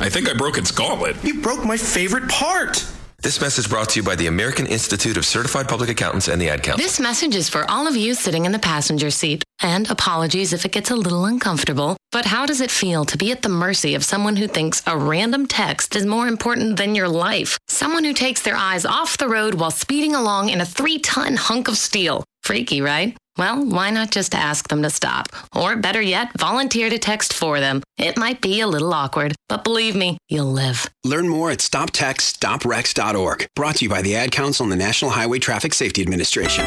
[0.00, 1.16] I think I broke its gauntlet.
[1.24, 2.84] You broke my favorite part.
[3.20, 6.50] This message brought to you by the American Institute of Certified Public Accountants and the
[6.50, 6.80] Ad Council.
[6.80, 9.42] This message is for all of you sitting in the passenger seat.
[9.60, 11.96] And apologies if it gets a little uncomfortable.
[12.12, 14.96] But how does it feel to be at the mercy of someone who thinks a
[14.96, 17.58] random text is more important than your life?
[17.66, 21.34] Someone who takes their eyes off the road while speeding along in a three ton
[21.34, 22.22] hunk of steel.
[22.44, 23.16] Freaky, right?
[23.38, 25.28] Well, why not just ask them to stop?
[25.54, 27.84] Or better yet, volunteer to text for them.
[27.96, 30.90] It might be a little awkward, but believe me, you'll live.
[31.04, 33.46] Learn more at stoptextsstopwrecks.org.
[33.54, 36.64] Brought to you by the Ad Council and the National Highway Traffic Safety Administration.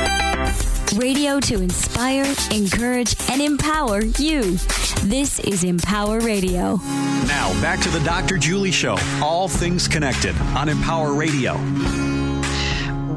[0.96, 4.58] Radio to inspire, encourage, and empower you.
[5.04, 6.78] This is Empower Radio.
[7.28, 8.38] Now, back to the Dr.
[8.38, 8.98] Julie Show.
[9.22, 11.58] All things connected on Empower Radio.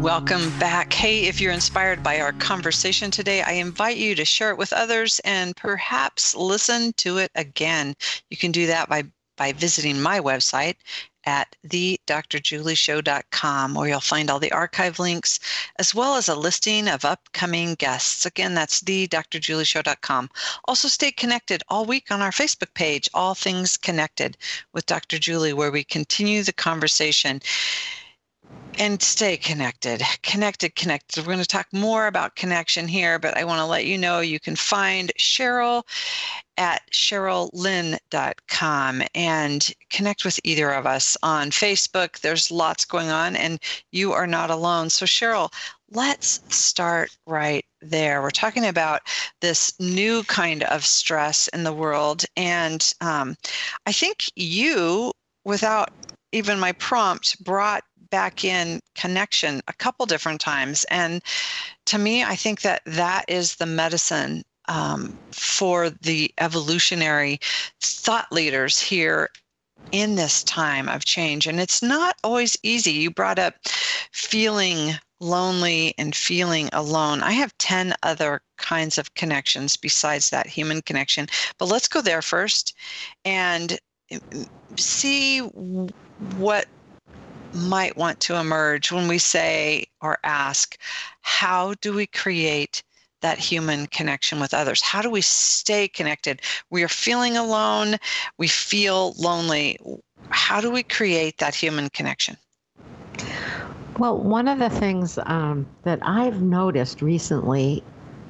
[0.05, 0.93] Welcome back.
[0.93, 4.75] Hey, if you're inspired by our conversation today, I invite you to share it with
[4.75, 7.97] others and perhaps listen to it again.
[8.29, 9.05] You can do that by,
[9.39, 10.75] by visiting my website
[11.25, 15.41] at thedrjulieshow.com, where you'll find all the archive links
[15.79, 18.27] as well as a listing of upcoming guests.
[18.27, 20.29] Again, that's thedrjulieshow.com.
[20.67, 24.37] Also, stay connected all week on our Facebook page, All Things Connected
[24.75, 25.19] with Dr.
[25.19, 27.41] Julie, where we continue the conversation
[28.79, 30.03] and stay connected.
[30.23, 31.21] Connected, connected.
[31.21, 34.21] We're going to talk more about connection here, but I want to let you know
[34.21, 35.85] you can find Cheryl
[36.57, 42.21] at cheryllynn.com and connect with either of us on Facebook.
[42.21, 43.61] There's lots going on, and
[43.93, 44.91] you are not alone.
[44.91, 45.53] So, Cheryl,
[45.91, 48.23] let's start right there.
[48.23, 49.03] We're talking about
[49.41, 52.25] this new kind of stress in the world.
[52.37, 53.37] And um,
[53.87, 55.13] I think you,
[55.45, 55.91] without
[56.33, 57.85] even my prompt, brought
[58.15, 60.85] back in connection a couple different times.
[60.89, 61.21] And
[61.87, 67.41] to me, I think that that is the medicine um, for the evolutionary
[67.81, 69.31] thought leaders here
[69.91, 71.49] in this time of change.
[71.49, 72.93] And it's not always easy.
[72.93, 73.57] You brought up
[74.13, 77.21] feeling lonely and feeling alone.
[77.21, 81.27] I have 10 other kinds of connections besides that human connection.
[81.59, 82.77] But let's go there first
[83.25, 83.77] and
[84.77, 86.67] see what
[87.55, 90.79] might want to emerge when we say or ask,
[91.23, 92.83] how do we create
[93.21, 94.83] that human connection with others?
[94.83, 96.43] How do we stay connected?
[96.71, 97.97] We are feeling alone,
[98.39, 99.79] we feel lonely.
[100.29, 102.37] How do we create that human connection?
[103.99, 107.83] Well, one of the things um, that I've noticed recently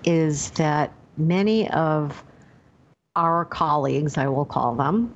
[0.04, 2.22] is that many of
[3.16, 5.14] our colleagues, I will call them,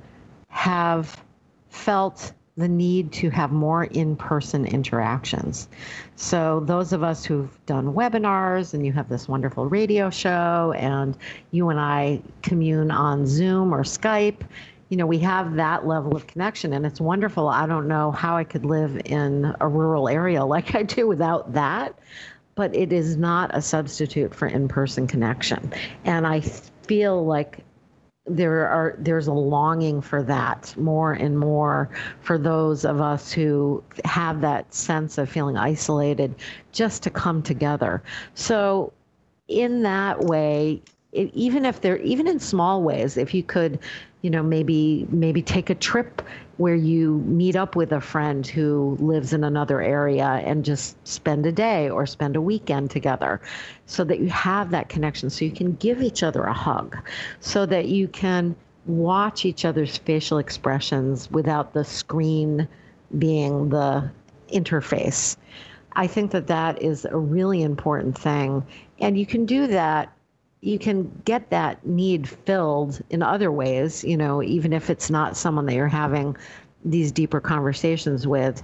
[0.49, 1.23] have
[1.69, 5.67] felt the need to have more in person interactions.
[6.15, 11.17] So, those of us who've done webinars and you have this wonderful radio show, and
[11.51, 14.41] you and I commune on Zoom or Skype,
[14.89, 17.47] you know, we have that level of connection and it's wonderful.
[17.47, 21.53] I don't know how I could live in a rural area like I do without
[21.53, 21.97] that,
[22.55, 25.71] but it is not a substitute for in person connection.
[26.03, 27.59] And I feel like
[28.29, 31.89] there are there's a longing for that more and more
[32.21, 36.35] for those of us who have that sense of feeling isolated
[36.71, 38.01] just to come together.
[38.35, 38.93] So
[39.47, 43.79] in that way it, even if they're even in small ways if you could
[44.21, 46.21] you know maybe maybe take a trip
[46.59, 51.45] where you meet up with a friend who lives in another area and just spend
[51.45, 53.39] a day or spend a weekend together
[53.85, 56.97] so that you have that connection so you can give each other a hug
[57.39, 58.53] so that you can
[58.87, 62.67] watch each other's facial expressions without the screen
[63.17, 64.11] being the
[64.51, 65.37] interface.
[65.93, 68.65] I think that that is a really important thing
[68.99, 70.13] and you can do that
[70.61, 75.37] you can get that need filled in other ways, you know, even if it's not
[75.37, 76.35] someone that you're having
[76.83, 78.61] these deeper conversations with.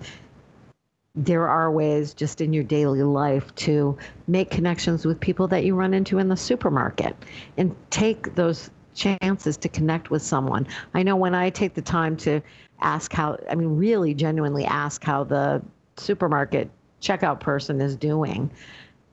[1.17, 5.73] There are ways just in your daily life to make connections with people that you
[5.73, 7.15] run into in the supermarket
[7.57, 10.67] and take those chances to connect with someone.
[10.93, 12.41] I know when I take the time to
[12.81, 15.61] ask how, I mean, really genuinely ask how the
[15.95, 16.69] supermarket
[17.01, 18.51] checkout person is doing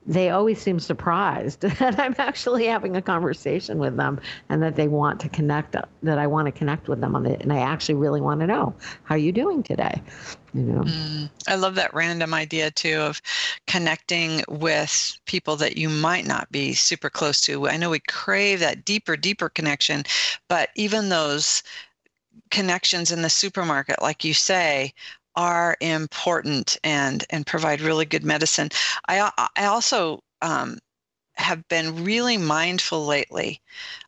[0.06, 4.88] they always seem surprised that I'm actually having a conversation with them and that they
[4.88, 7.94] want to connect that I want to connect with them on it and I actually
[7.96, 10.02] really want to know how you doing today?
[10.54, 10.82] You know?
[10.82, 13.22] Mm, I love that random idea too of
[13.66, 17.68] connecting with people that you might not be super close to.
[17.68, 20.02] I know we crave that deeper deeper connection
[20.48, 21.62] but even those
[22.50, 24.92] connections in the supermarket like you say
[25.36, 28.68] are important and and provide really good medicine.
[29.08, 30.78] I I also um,
[31.34, 33.60] have been really mindful lately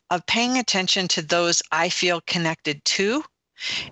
[0.09, 3.23] of paying attention to those I feel connected to.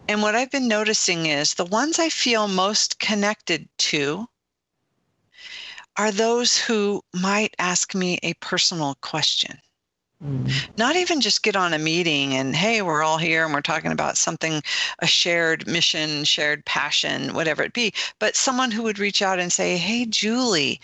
[0.08, 4.28] And what I've been noticing is the ones I feel most connected to
[5.98, 9.60] are those who might ask me a personal question.
[10.24, 10.70] Mm.
[10.78, 13.92] Not even just get on a meeting and, hey, we're all here and we're talking
[13.92, 14.62] about something,
[15.00, 19.52] a shared mission, shared passion, whatever it be, but someone who would reach out and
[19.52, 20.80] say, hey, Julie,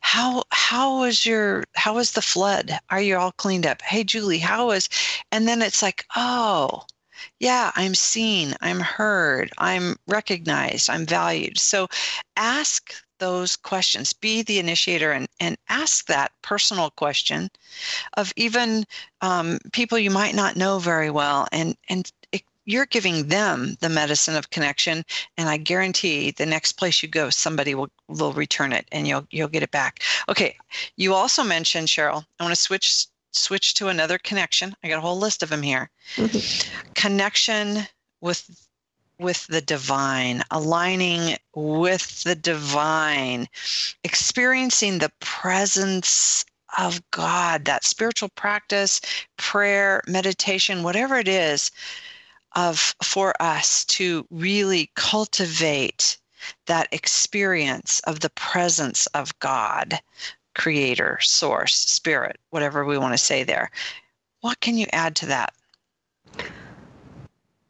[0.00, 2.78] how, how was your, how was the flood?
[2.90, 3.80] Are you all cleaned up?
[3.80, 4.90] Hey, Julie, how was,
[5.30, 6.84] and then it's like, oh,
[7.40, 11.58] yeah, I'm seen, I'm heard, I'm recognized, I'm valued.
[11.58, 11.88] So
[12.36, 14.12] ask those questions.
[14.12, 17.50] Be the initiator and, and ask that personal question
[18.16, 18.84] of even
[19.20, 21.46] um, people you might not know very well.
[21.52, 25.04] And, and it, you're giving them the medicine of connection.
[25.38, 29.26] And I guarantee the next place you go, somebody will, will return it and you'll,
[29.30, 30.00] you'll get it back.
[30.28, 30.56] Okay.
[30.96, 34.74] You also mentioned, Cheryl, I want to switch switch to another connection.
[34.82, 35.88] I got a whole list of them here.
[36.16, 36.92] Mm-hmm.
[36.94, 37.86] Connection
[38.20, 38.68] with
[39.22, 43.48] with the divine, aligning with the divine,
[44.04, 46.44] experiencing the presence
[46.78, 49.00] of God, that spiritual practice,
[49.36, 51.70] prayer, meditation, whatever it is
[52.54, 56.18] of for us to really cultivate
[56.66, 60.00] that experience of the presence of God,
[60.54, 63.70] creator, source, spirit, whatever we want to say there.
[64.40, 65.54] What can you add to that?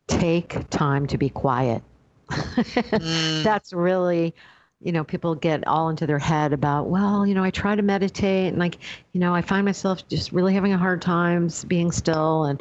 [0.08, 1.82] Take time to be quiet.
[2.30, 3.42] mm.
[3.44, 4.34] That's really
[4.82, 7.82] you know, people get all into their head about, well, you know, I try to
[7.82, 8.78] meditate and like,
[9.12, 12.60] you know, I find myself just really having a hard time being still and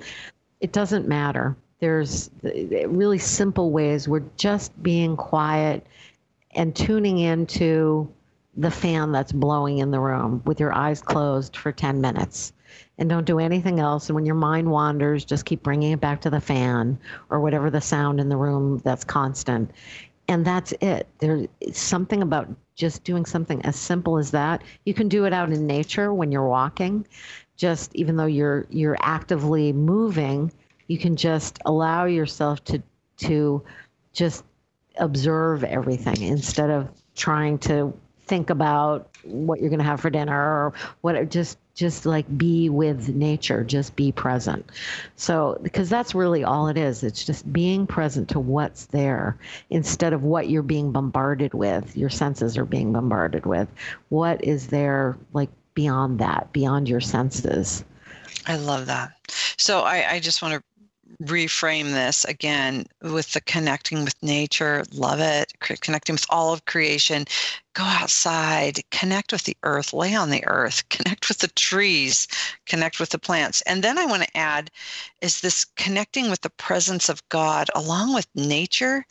[0.59, 1.55] it doesn't matter.
[1.79, 4.07] There's really simple ways.
[4.07, 5.85] We're just being quiet
[6.51, 8.11] and tuning into
[8.55, 12.53] the fan that's blowing in the room with your eyes closed for 10 minutes
[12.97, 14.09] and don't do anything else.
[14.09, 16.99] And when your mind wanders, just keep bringing it back to the fan
[17.29, 19.71] or whatever the sound in the room that's constant
[20.31, 21.07] and that's it.
[21.19, 24.63] There's something about just doing something as simple as that.
[24.85, 27.05] You can do it out in nature when you're walking.
[27.57, 30.51] Just even though you're you're actively moving,
[30.87, 32.81] you can just allow yourself to
[33.17, 33.61] to
[34.13, 34.45] just
[34.97, 37.93] observe everything instead of trying to
[38.25, 42.69] think about what you're going to have for dinner or what just just like be
[42.69, 44.69] with nature just be present.
[45.15, 47.03] So because that's really all it is.
[47.03, 49.37] It's just being present to what's there
[49.69, 53.67] instead of what you're being bombarded with your senses are being bombarded with.
[54.09, 57.83] What is there like beyond that beyond your senses?
[58.47, 59.11] I love that.
[59.57, 60.63] So i, I just want to
[61.23, 64.83] reframe this again with the connecting with nature.
[64.91, 65.53] Love it.
[65.59, 67.25] Connecting with all of creation.
[67.73, 72.27] Go outside, connect with the earth, lay on the earth, connect with the trees,
[72.65, 73.61] connect with the plants.
[73.61, 74.71] And then I want to add
[75.21, 79.05] is this connecting with the presence of God along with nature,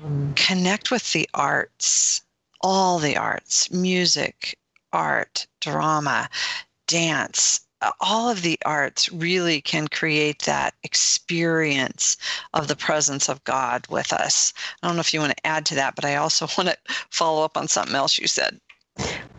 [0.00, 0.34] mm.
[0.36, 2.22] connect with the arts,
[2.60, 4.58] all the arts, music,
[4.92, 6.28] art, drama,
[6.86, 7.65] dance,
[8.00, 12.16] all of the arts really can create that experience
[12.54, 14.52] of the presence of God with us.
[14.82, 16.78] I don't know if you want to add to that, but I also want to
[17.10, 18.60] follow up on something else you said.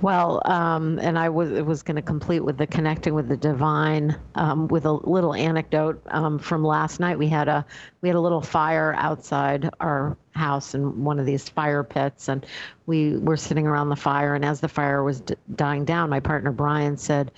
[0.01, 4.15] Well, um, and I was was going to complete with the connecting with the divine
[4.35, 7.17] um, with a little anecdote um, from last night.
[7.17, 7.65] We had a
[8.01, 12.45] we had a little fire outside our house in one of these fire pits, and
[12.85, 14.35] we were sitting around the fire.
[14.35, 17.31] And as the fire was d- dying down, my partner Brian said,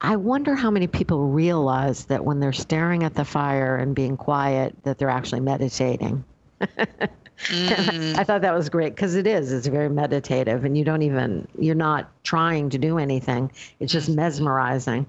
[0.00, 4.16] I wonder how many people realize that when they're staring at the fire and being
[4.16, 6.24] quiet, that they're actually meditating.
[6.60, 8.18] mm.
[8.18, 9.52] I thought that was great because it is.
[9.52, 13.50] It's very meditative, and you don't even you're not trying to do anything.
[13.80, 14.16] It's just mm.
[14.16, 15.06] mesmerizing.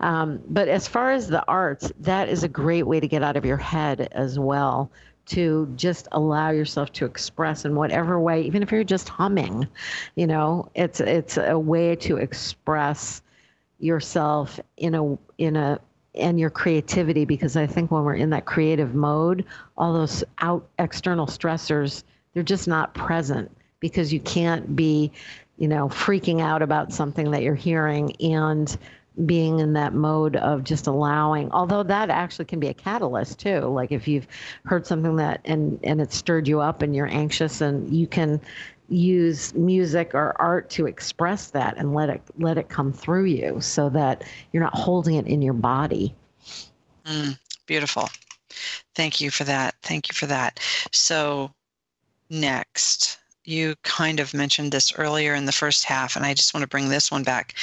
[0.00, 3.36] Um, but as far as the arts, that is a great way to get out
[3.36, 4.90] of your head as well
[5.26, 9.66] to just allow yourself to express in whatever way even if you're just humming
[10.14, 13.22] you know it's it's a way to express
[13.78, 15.80] yourself in a in a
[16.14, 19.44] and your creativity because I think when we're in that creative mode,
[19.76, 22.04] all those out external stressors
[22.36, 23.50] they're just not present
[23.80, 25.10] because you can't be,
[25.56, 28.76] you know, freaking out about something that you're hearing and
[29.24, 33.60] being in that mode of just allowing although that actually can be a catalyst too.
[33.60, 34.26] Like if you've
[34.66, 38.40] heard something that and and it stirred you up and you're anxious and you can
[38.88, 43.60] use music or art to express that and let it let it come through you
[43.60, 46.14] so that you're not holding it in your body.
[47.04, 48.08] Mm, beautiful.
[48.94, 49.74] Thank you for that.
[49.82, 50.60] Thank you for that.
[50.92, 51.52] So
[52.30, 56.62] next you kind of mentioned this earlier in the first half and i just want
[56.62, 57.54] to bring this one back.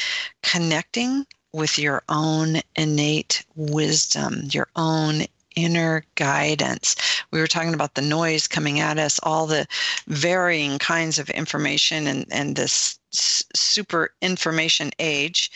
[0.41, 5.23] Connecting with your own innate wisdom your own
[5.55, 6.95] inner guidance.
[7.31, 9.67] We were talking about the noise coming at us, all the
[10.07, 15.51] varying kinds of information and, and this super information age.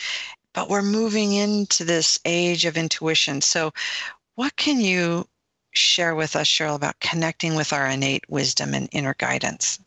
[0.54, 3.40] But we're moving into this age of intuition.
[3.40, 3.72] So,
[4.34, 5.26] what can you
[5.72, 9.78] share with us, Cheryl, about connecting with our innate wisdom and inner guidance?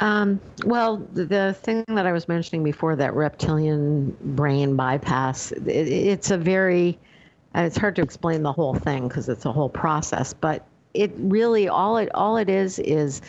[0.00, 6.30] Um, well, the thing that I was mentioning before, that reptilian brain bypass, it, it's
[6.30, 6.98] a very
[7.58, 11.12] and it's hard to explain the whole thing because it's a whole process but it
[11.16, 13.20] really all it all it is is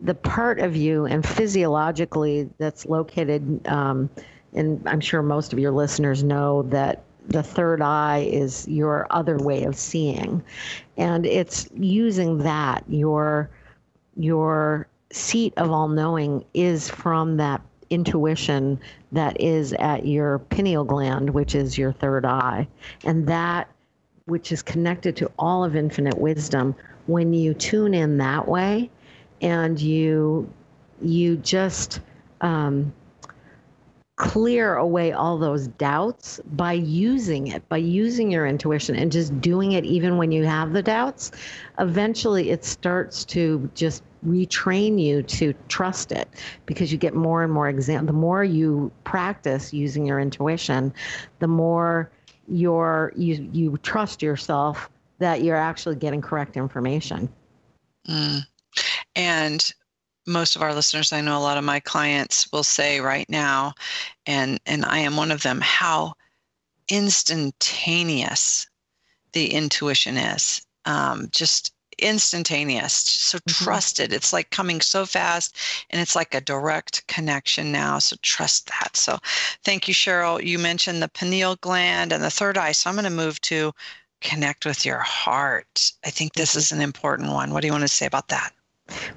[0.00, 4.10] the part of you and physiologically that's located um,
[4.54, 9.38] and i'm sure most of your listeners know that the third eye is your other
[9.38, 10.42] way of seeing.
[10.96, 13.50] And it's using that your
[14.16, 17.60] your seat of all knowing is from that
[17.90, 18.80] intuition
[19.12, 22.66] that is at your pineal gland, which is your third eye.
[23.04, 23.68] And that,
[24.26, 26.74] which is connected to all of infinite wisdom,
[27.06, 28.90] when you tune in that way
[29.40, 30.52] and you
[31.02, 32.00] you just
[32.42, 32.92] um,
[34.16, 39.72] clear away all those doubts by using it, by using your intuition and just doing
[39.72, 41.30] it even when you have the doubts,
[41.78, 46.28] eventually it starts to just retrain you to trust it
[46.66, 50.92] because you get more and more exam the more you practice using your intuition
[51.38, 52.10] the more
[52.46, 57.28] your you you trust yourself that you're actually getting correct information
[58.08, 58.40] mm.
[59.16, 59.72] and
[60.26, 63.72] most of our listeners i know a lot of my clients will say right now
[64.26, 66.12] and and i am one of them how
[66.90, 68.66] instantaneous
[69.32, 71.72] the intuition is um, just
[72.02, 73.64] instantaneous so mm-hmm.
[73.64, 75.56] trusted it's like coming so fast
[75.90, 78.96] and it's like a direct connection now so trust that.
[78.96, 79.18] So
[79.64, 80.42] thank you cheryl.
[80.42, 83.72] You mentioned the pineal gland and the third eye so i'm going to move to
[84.20, 85.92] connect with your heart.
[86.04, 87.52] I think this is an important one.
[87.52, 88.52] What do you want to say about that?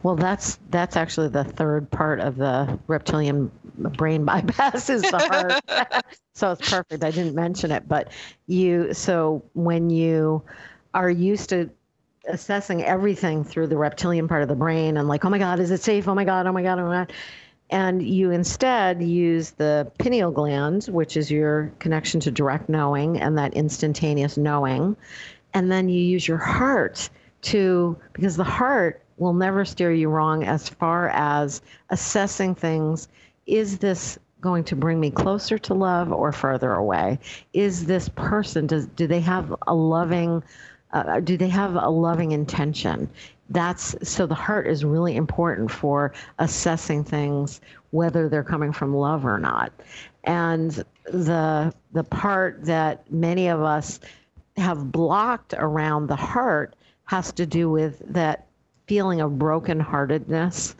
[0.04, 3.52] Well, that's that's actually the third part of the reptilian
[3.98, 6.06] brain bypass is the heart.
[6.36, 7.04] so it's perfect.
[7.04, 8.12] I didn't mention it, but
[8.48, 10.44] you so when you
[10.94, 11.70] are used to
[12.28, 15.72] assessing everything through the reptilian part of the brain and like, oh my God, is
[15.72, 16.08] it safe?
[16.08, 17.14] Oh my God, oh my God, oh my God.
[17.70, 23.38] And you instead use the pineal gland, which is your connection to direct knowing and
[23.38, 24.96] that instantaneous knowing.
[25.54, 27.10] And then you use your heart
[27.44, 33.08] to, because the heart will never steer you wrong as far as assessing things.
[33.48, 37.20] Is this going to bring me closer to love or further away?
[37.54, 40.44] Is this person, does, do they have a loving,
[40.94, 43.10] uh, do they have a loving intention?
[43.50, 49.26] That's so the heart is really important for assessing things, whether they're coming from love
[49.26, 49.74] or not.
[50.24, 54.00] And the the part that many of us
[54.56, 56.76] have blocked around the heart
[57.06, 58.48] has to do with that
[58.88, 60.76] feeling of brokenheartedness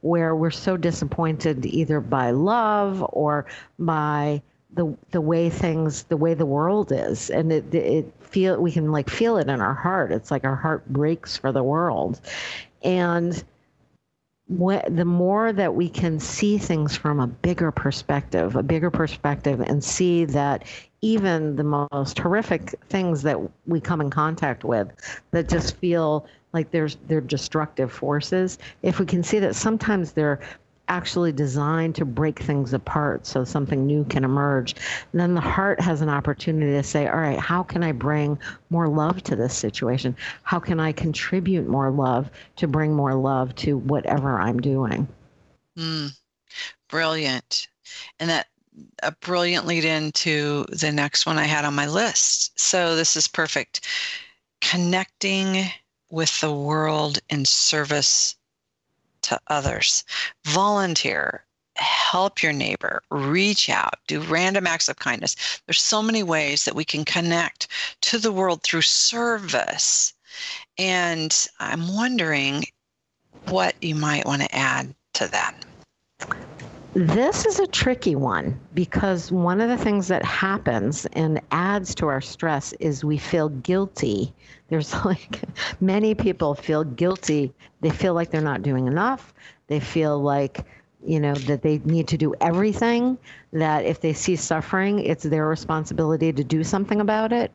[0.00, 3.46] where we're so disappointed either by love or
[3.78, 4.40] by
[4.74, 8.92] the the way things the way the world is and it it feel we can
[8.92, 10.12] like feel it in our heart.
[10.12, 12.20] It's like our heart breaks for the world.
[12.82, 13.42] And
[14.48, 19.60] what, the more that we can see things from a bigger perspective a bigger perspective
[19.60, 20.64] and see that
[21.02, 24.90] even the most horrific things that we come in contact with
[25.32, 30.40] that just feel like there's they're destructive forces if we can see that sometimes they're
[30.88, 34.74] actually designed to break things apart so something new can emerge.
[35.12, 38.38] Then the heart has an opportunity to say all right how can i bring
[38.70, 40.16] more love to this situation?
[40.42, 45.06] How can i contribute more love to bring more love to whatever i'm doing?
[45.76, 46.16] Mm,
[46.88, 47.68] brilliant.
[48.18, 48.46] And that
[49.02, 52.58] a brilliant lead into the next one i had on my list.
[52.58, 53.86] So this is perfect.
[54.60, 55.64] Connecting
[56.10, 58.36] with the world in service
[59.28, 60.04] to others.
[60.44, 61.44] Volunteer,
[61.76, 65.60] help your neighbor, reach out, do random acts of kindness.
[65.66, 67.68] There's so many ways that we can connect
[68.02, 70.14] to the world through service.
[70.78, 72.64] And I'm wondering
[73.48, 75.54] what you might want to add to that.
[76.98, 82.08] This is a tricky one because one of the things that happens and adds to
[82.08, 84.34] our stress is we feel guilty.
[84.66, 85.42] There's like
[85.80, 87.54] many people feel guilty.
[87.82, 89.32] They feel like they're not doing enough.
[89.68, 90.66] They feel like,
[91.06, 93.16] you know, that they need to do everything,
[93.52, 97.52] that if they see suffering, it's their responsibility to do something about it.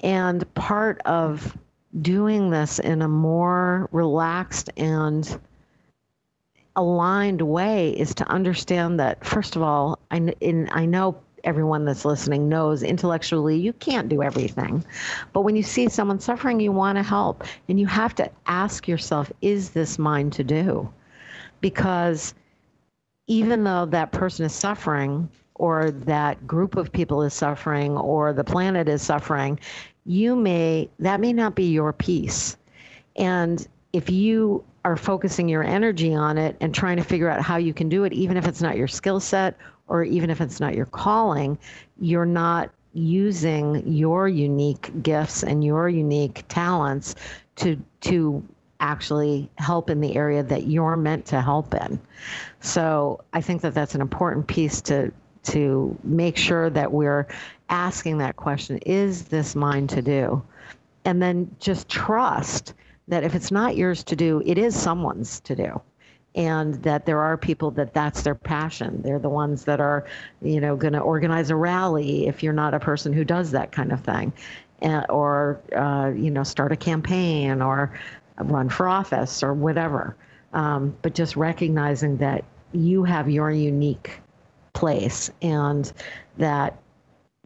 [0.00, 1.56] And part of
[2.02, 5.38] doing this in a more relaxed and
[6.78, 12.04] aligned way is to understand that first of all I, in, I know everyone that's
[12.04, 14.84] listening knows intellectually you can't do everything.
[15.32, 17.44] But when you see someone suffering you want to help.
[17.68, 20.88] And you have to ask yourself is this mine to do?
[21.60, 22.32] Because
[23.26, 28.44] even though that person is suffering or that group of people is suffering or the
[28.44, 29.58] planet is suffering
[30.06, 32.56] you may that may not be your piece
[33.16, 37.56] and if you are focusing your energy on it and trying to figure out how
[37.56, 39.56] you can do it, even if it's not your skill set
[39.88, 41.58] or even if it's not your calling,
[42.00, 47.14] you're not using your unique gifts and your unique talents
[47.56, 48.42] to to
[48.80, 52.00] actually help in the area that you're meant to help in.
[52.60, 55.12] So I think that that's an important piece to
[55.44, 57.26] to make sure that we're
[57.68, 60.42] asking that question: Is this mine to do?
[61.04, 62.74] And then just trust
[63.08, 65.80] that if it's not yours to do, it is someone's to do.
[66.34, 69.02] And that there are people that that's their passion.
[69.02, 70.04] They're the ones that are,
[70.42, 73.72] you know, going to organize a rally if you're not a person who does that
[73.72, 74.32] kind of thing,
[74.82, 77.98] uh, or, uh, you know, start a campaign or
[78.40, 80.14] run for office or whatever.
[80.52, 84.20] Um, but just recognizing that you have your unique
[84.74, 85.90] place and
[86.36, 86.78] that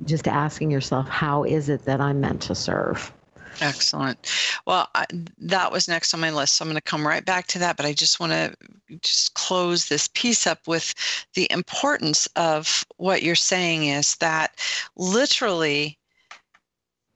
[0.04, 3.12] just asking yourself, how is it that I'm meant to serve?
[3.60, 4.18] Excellent.
[4.66, 5.06] Well, I,
[5.38, 7.76] that was next on my list, so I'm going to come right back to that.
[7.76, 8.54] But I just want to
[9.00, 10.94] just close this piece up with
[11.34, 14.56] the importance of what you're saying is that
[14.96, 15.98] literally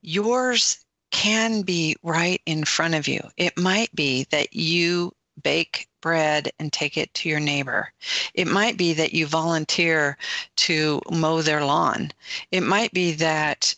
[0.02, 3.20] yours can be right in front of you.
[3.36, 5.12] It might be that you
[5.42, 7.92] bake bread and take it to your neighbor.
[8.34, 10.16] It might be that you volunteer
[10.56, 12.12] to mow their lawn.
[12.52, 13.74] It might be that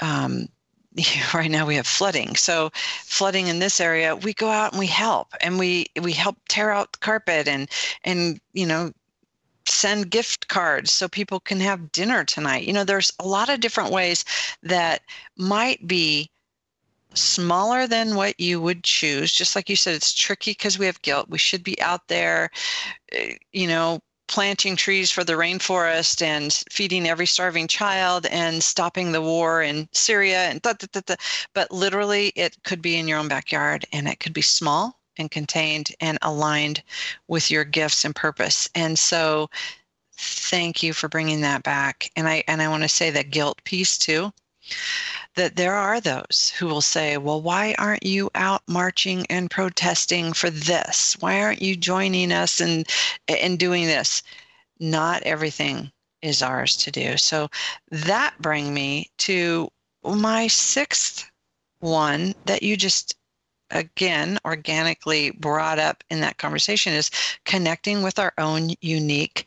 [0.00, 0.48] um,
[1.34, 2.36] right now we have flooding.
[2.36, 6.36] So flooding in this area we go out and we help and we we help
[6.48, 7.68] tear out the carpet and
[8.04, 8.92] and you know
[9.66, 12.64] send gift cards so people can have dinner tonight.
[12.64, 14.24] You know there's a lot of different ways
[14.62, 15.02] that
[15.36, 16.30] might be
[17.14, 19.32] smaller than what you would choose.
[19.32, 21.28] Just like you said it's tricky because we have guilt.
[21.28, 22.50] We should be out there
[23.12, 24.00] eh, you know
[24.32, 29.86] planting trees for the rainforest and feeding every starving child and stopping the war in
[29.92, 31.14] Syria and da, da, da, da.
[31.52, 35.30] but literally it could be in your own backyard and it could be small and
[35.30, 36.82] contained and aligned
[37.28, 38.70] with your gifts and purpose.
[38.74, 39.50] And so
[40.14, 42.10] thank you for bringing that back.
[42.16, 44.32] And I and I want to say that guilt piece too
[45.34, 50.32] that there are those who will say, well, why aren't you out marching and protesting
[50.32, 51.16] for this?
[51.20, 52.86] Why aren't you joining us and
[53.28, 54.22] in doing this?
[54.78, 55.90] Not everything
[56.20, 57.16] is ours to do.
[57.16, 57.48] So
[57.90, 59.70] that bring me to
[60.04, 61.30] my sixth
[61.80, 63.16] one that you just
[63.70, 67.10] again organically brought up in that conversation is
[67.44, 69.46] connecting with our own unique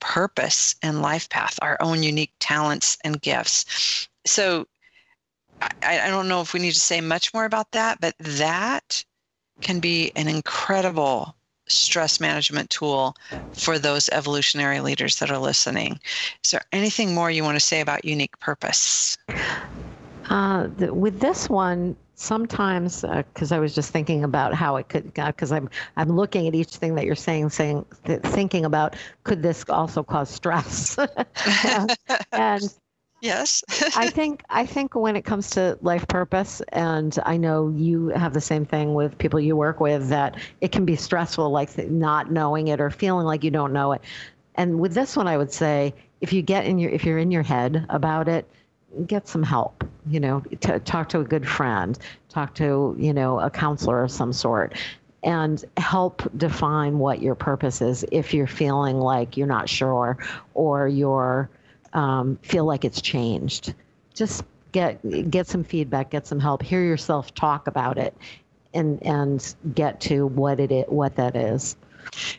[0.00, 4.08] purpose and life path, our own unique talents and gifts.
[4.24, 4.66] So
[5.60, 9.04] I, I don't know if we need to say much more about that, but that
[9.60, 11.34] can be an incredible
[11.66, 13.16] stress management tool
[13.52, 16.00] for those evolutionary leaders that are listening.
[16.44, 19.16] Is there anything more you want to say about unique purpose?
[20.30, 24.88] Uh, the, with this one, sometimes because uh, I was just thinking about how it
[24.88, 28.64] could because uh, I'm I'm looking at each thing that you're saying saying th- thinking
[28.64, 28.94] about
[29.24, 30.96] could this also cause stress
[31.64, 31.96] and,
[32.32, 32.74] and
[33.22, 33.62] Yes.
[33.94, 38.34] I think I think when it comes to life purpose, and I know you have
[38.34, 42.32] the same thing with people you work with, that it can be stressful, like not
[42.32, 44.02] knowing it or feeling like you don't know it.
[44.56, 47.30] And with this one, I would say if you get in your if you're in
[47.30, 48.46] your head about it,
[49.06, 49.84] get some help.
[50.06, 51.96] You know, t- talk to a good friend,
[52.28, 54.76] talk to you know a counselor of some sort,
[55.22, 60.18] and help define what your purpose is if you're feeling like you're not sure
[60.54, 61.48] or you're
[61.92, 63.74] um, feel like it's changed.
[64.14, 68.16] Just get get some feedback, get some help, hear yourself talk about it,
[68.74, 71.76] and and get to what it is, what that is.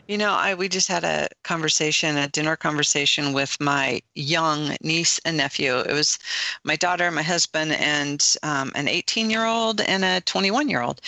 [0.06, 5.18] You know, I we just had a conversation, a dinner conversation with my young niece
[5.24, 5.78] and nephew.
[5.78, 6.18] It was
[6.64, 11.00] my daughter, my husband, and um, an 18-year-old and a 21-year-old,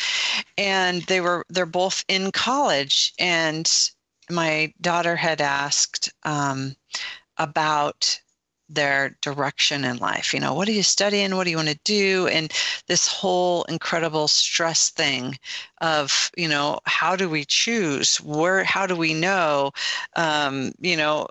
[0.56, 3.12] and they were they're both in college.
[3.18, 3.70] And
[4.30, 6.74] my daughter had asked um,
[7.38, 8.20] about
[8.68, 10.34] their direction in life.
[10.34, 11.36] You know, what are you studying?
[11.36, 12.26] What do you want to do?
[12.28, 12.52] And
[12.86, 15.38] this whole incredible stress thing
[15.80, 18.20] of, you know, how do we choose?
[18.20, 19.72] Where, how do we know?
[20.16, 21.28] Um, you know,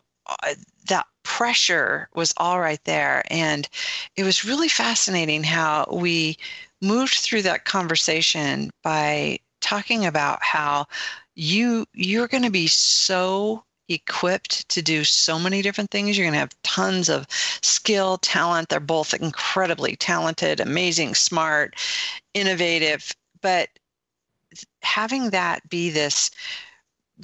[0.87, 3.23] that pressure was all right there.
[3.29, 3.67] And
[4.15, 6.37] it was really fascinating how we
[6.81, 10.85] moved through that conversation by talking about how
[11.33, 16.17] you you're going to be so equipped to do so many different things.
[16.17, 17.27] You're going to have tons of
[17.61, 18.69] skill, talent.
[18.69, 21.75] They're both incredibly talented, amazing, smart,
[22.33, 23.11] innovative.
[23.41, 23.69] But
[24.81, 26.31] having that be this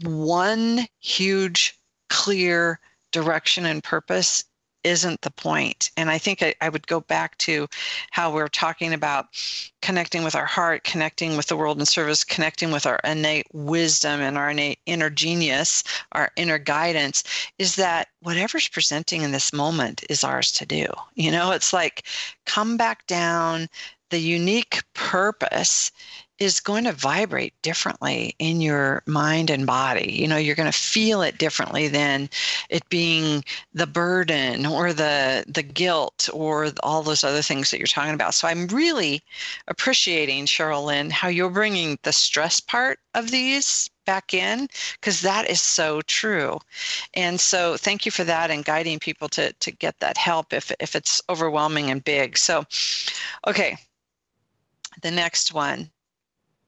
[0.03, 1.77] one huge,
[2.09, 2.79] clear
[3.11, 4.43] direction and purpose
[4.83, 5.91] isn't the point.
[5.97, 7.67] And I think I, I, would go back to
[8.11, 9.27] how we're talking about
[9.81, 14.21] connecting with our heart, connecting with the world in service, connecting with our innate wisdom
[14.21, 17.23] and our innate inner genius, our inner guidance,
[17.57, 20.85] is that whatever's presenting in this moment is ours to do.
[21.15, 22.03] You know, it's like
[22.45, 23.67] come back down.
[24.09, 25.89] The unique purpose
[26.41, 30.11] is going to vibrate differently in your mind and body.
[30.11, 32.31] You know, you're going to feel it differently than
[32.71, 37.85] it being the burden or the the guilt or all those other things that you're
[37.85, 38.33] talking about.
[38.33, 39.21] So I'm really
[39.67, 45.47] appreciating Cheryl Lynn how you're bringing the stress part of these back in because that
[45.47, 46.57] is so true.
[47.13, 50.71] And so thank you for that and guiding people to to get that help if
[50.79, 52.35] if it's overwhelming and big.
[52.35, 52.65] So
[53.45, 53.77] okay.
[55.03, 55.89] The next one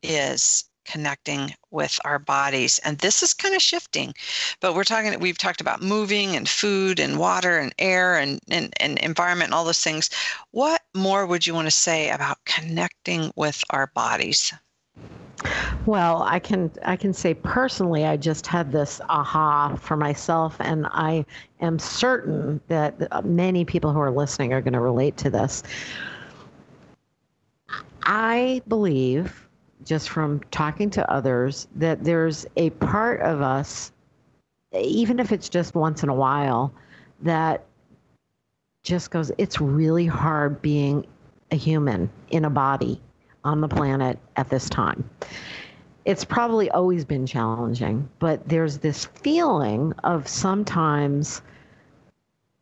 [0.03, 4.13] is connecting with our bodies and this is kind of shifting
[4.59, 8.73] but we're talking we've talked about moving and food and water and air and, and,
[8.81, 10.09] and environment and all those things
[10.51, 14.53] what more would you want to say about connecting with our bodies?
[15.85, 20.87] Well, I can I can say personally, I just had this aha for myself, and
[20.91, 21.25] I
[21.59, 25.63] am certain that many people who are listening are going to relate to this.
[28.03, 29.42] I believe,
[29.85, 33.91] just from talking to others, that there's a part of us,
[34.73, 36.73] even if it's just once in a while,
[37.21, 37.65] that
[38.83, 41.05] just goes, it's really hard being
[41.51, 43.01] a human in a body
[43.43, 45.09] on the planet at this time.
[46.05, 51.41] It's probably always been challenging, but there's this feeling of sometimes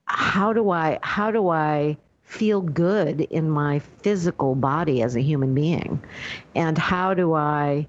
[0.05, 1.97] how do I how do I
[2.31, 6.01] feel good in my physical body as a human being,
[6.55, 7.85] and how do I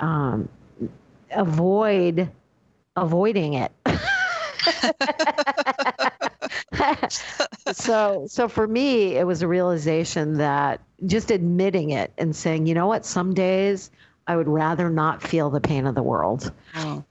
[0.00, 0.48] um,
[1.30, 2.30] avoid
[2.96, 3.70] avoiding it?
[7.72, 12.74] so so for me it was a realization that just admitting it and saying you
[12.74, 13.90] know what some days
[14.26, 17.02] i would rather not feel the pain of the world oh.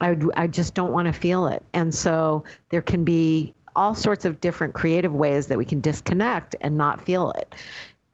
[0.00, 3.94] i would, i just don't want to feel it and so there can be all
[3.94, 7.54] sorts of different creative ways that we can disconnect and not feel it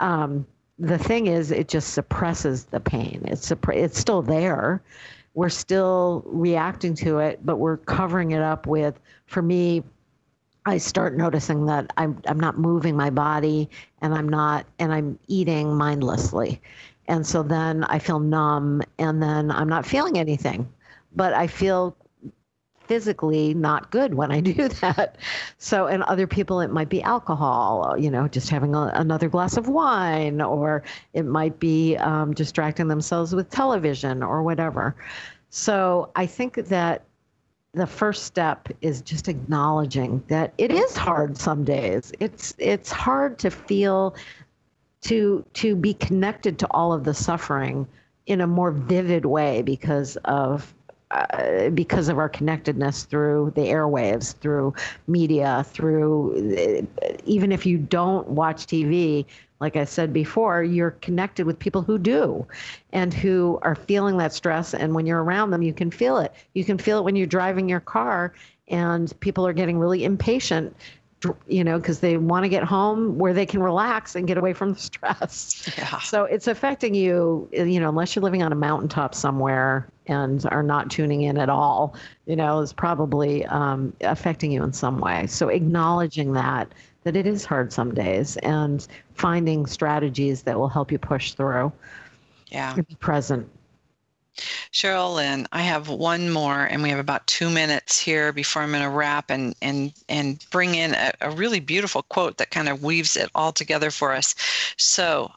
[0.01, 0.47] um,
[0.79, 4.83] the thing is it just suppresses the pain it's it's still there
[5.35, 9.83] we're still reacting to it but we're covering it up with for me
[10.69, 13.71] I start noticing that I'm I'm not moving my body
[14.03, 16.61] and I'm not and I'm eating mindlessly.
[17.07, 20.69] And so then I feel numb and then I'm not feeling anything.
[21.17, 21.97] But I feel
[22.89, 25.17] physically not good when I do that.
[25.59, 29.57] So, and other people, it might be alcohol, you know, just having a, another glass
[29.57, 30.83] of wine, or
[31.13, 34.97] it might be um, distracting themselves with television or whatever.
[35.51, 37.05] So, I think that
[37.75, 42.13] the first step is just acknowledging that it is hard some days.
[42.19, 44.17] It's it's hard to feel
[45.03, 47.87] to to be connected to all of the suffering
[48.27, 50.75] in a more vivid way because of
[51.11, 54.75] uh, because of our connectedness through the airwaves, through
[55.07, 59.25] media, through uh, even if you don't watch TV,
[59.61, 62.47] like I said before, you're connected with people who do
[62.93, 64.75] and who are feeling that stress.
[64.75, 66.33] And when you're around them, you can feel it.
[66.55, 68.33] You can feel it when you're driving your car
[68.69, 70.77] and people are getting really impatient
[71.49, 74.53] you know, because they want to get home where they can relax and get away
[74.53, 75.69] from the stress.
[75.77, 75.99] Yeah.
[76.01, 80.63] So it's affecting you, you know, unless you're living on a mountaintop somewhere and are
[80.63, 81.95] not tuning in at all,
[82.27, 85.27] you know, is probably um, affecting you in some way.
[85.27, 86.73] So acknowledging that
[87.05, 91.73] that it is hard some days and finding strategies that will help you push through.
[92.49, 92.75] Yeah.
[92.75, 93.49] Be present.
[94.73, 98.71] Cheryl Lynn, I have one more, and we have about two minutes here before I'm
[98.71, 102.69] going to wrap and and and bring in a, a really beautiful quote that kind
[102.69, 104.35] of weaves it all together for us.
[104.77, 105.33] So,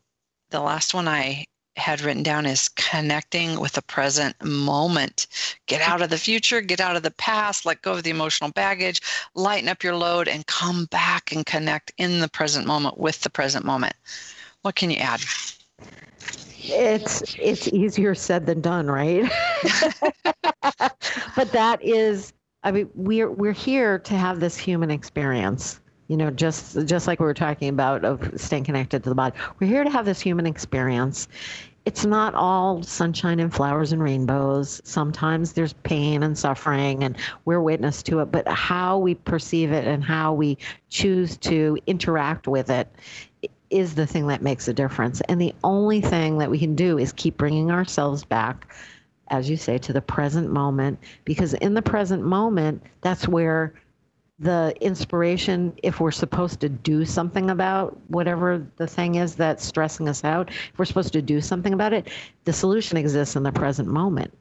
[0.50, 1.46] the last one I
[1.78, 5.28] had written down is connecting with the present moment.
[5.68, 8.52] Get out of the future, get out of the past, let go of the emotional
[8.52, 9.02] baggage,
[9.36, 13.30] lighten up your load, and come back and connect in the present moment with the
[13.30, 13.96] present moment.
[14.62, 15.22] What can you add?
[16.64, 19.24] It's it's easier said than done, right?
[21.36, 22.34] but that is
[22.64, 27.20] I mean we're we're here to have this human experience you know just just like
[27.20, 29.36] we were talking about of staying connected to the body.
[29.60, 31.28] We're here to have this human experience.
[31.86, 34.82] It's not all sunshine and flowers and rainbows.
[34.84, 39.88] Sometimes there's pain and suffering and we're witness to it but how we perceive it
[39.88, 40.58] and how we
[40.90, 42.88] choose to interact with it
[43.72, 45.22] is the thing that makes a difference.
[45.22, 48.74] And the only thing that we can do is keep bringing ourselves back
[49.30, 53.74] as you say to the present moment because in the present moment that's where
[54.40, 60.10] the inspiration if we're supposed to do something about whatever the thing is that's stressing
[60.10, 62.10] us out if we're supposed to do something about it
[62.44, 64.34] the solution exists in the present moment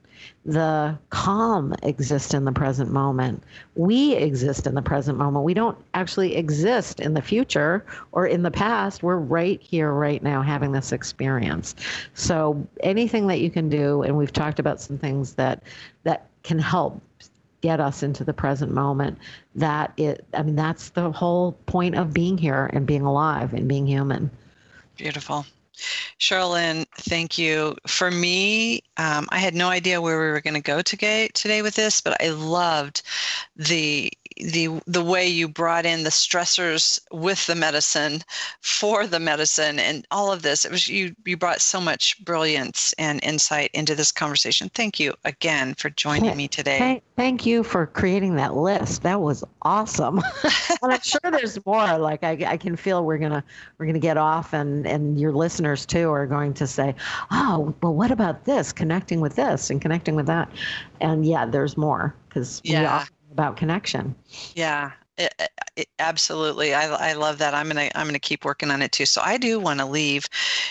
[0.44, 3.42] the calm exists in the present moment.
[3.74, 5.44] We exist in the present moment.
[5.44, 9.02] We don't actually exist in the future or in the past.
[9.02, 11.74] We're right here right now having this experience.
[12.14, 15.62] So anything that you can do and we've talked about some things that
[16.04, 17.00] that can help
[17.60, 19.18] get us into the present moment
[19.54, 23.68] that it i mean that's the whole point of being here and being alive and
[23.68, 24.30] being human.
[24.96, 25.44] Beautiful
[26.18, 27.76] Cheryl thank you.
[27.86, 31.62] For me, um, I had no idea where we were going to go today, today
[31.62, 33.02] with this, but I loved
[33.56, 34.12] the
[34.42, 38.22] the the way you brought in the stressors with the medicine
[38.60, 42.92] for the medicine and all of this it was you you brought so much brilliance
[42.98, 44.70] and insight into this conversation.
[44.74, 46.78] Thank you again for joining me today.
[46.78, 49.02] thank, thank you for creating that list.
[49.02, 50.20] That was awesome.
[50.82, 51.98] And i'm sure there's more.
[51.98, 53.44] Like I, I can feel we're gonna
[53.76, 56.94] we're gonna get off and and your listeners too are going to say
[57.30, 58.72] oh well what about this?
[58.72, 60.50] Connecting with this and connecting with that.
[61.00, 63.04] And yeah there's more because yeah
[63.40, 64.14] about connection.
[64.54, 66.74] Yeah, it, it, absolutely.
[66.74, 67.54] I, I love that.
[67.54, 69.06] I'm gonna I'm gonna keep working on it too.
[69.06, 70.28] So I do want to leave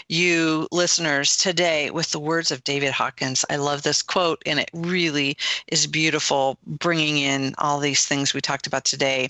[0.08, 3.44] you listeners today with the words of David Hawkins.
[3.50, 5.36] I love this quote, and it really
[5.68, 9.30] is beautiful, bringing in all these things we talked about today.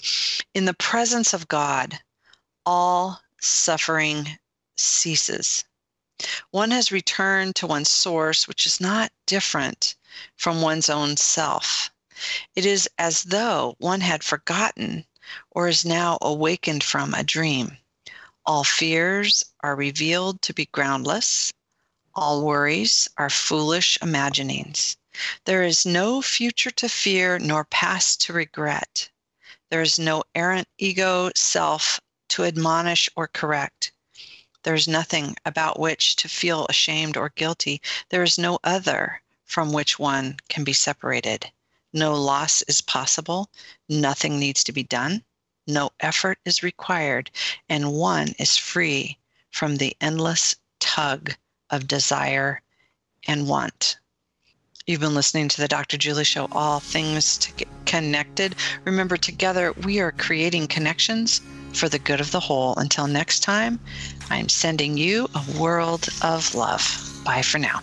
[0.54, 1.98] In the presence of God,
[2.66, 4.38] all suffering
[4.76, 5.64] ceases.
[6.52, 9.96] One has returned to one's source, which is not different
[10.36, 11.90] from one's own self.
[12.54, 15.06] It is as though one had forgotten
[15.52, 17.78] or is now awakened from a dream.
[18.46, 21.54] All fears are revealed to be groundless.
[22.14, 24.98] All worries are foolish imaginings.
[25.46, 29.10] There is no future to fear nor past to regret.
[29.70, 33.92] There is no errant ego self to admonish or correct.
[34.64, 37.82] There is nothing about which to feel ashamed or guilty.
[38.10, 41.52] There is no other from which one can be separated.
[41.94, 43.50] No loss is possible.
[43.88, 45.24] Nothing needs to be done.
[45.68, 47.32] No effort is required.
[47.68, 49.18] And one is free
[49.52, 51.36] from the endless tug
[51.70, 52.62] of desire
[53.28, 53.98] and want.
[54.88, 55.98] You've been listening to the Dr.
[55.98, 58.56] Julie Show, All Things to Connected.
[58.86, 61.42] Remember, together we are creating connections
[61.74, 62.76] for the good of the whole.
[62.78, 63.80] Until next time,
[64.30, 67.22] I'm sending you a world of love.
[67.24, 67.82] Bye for now.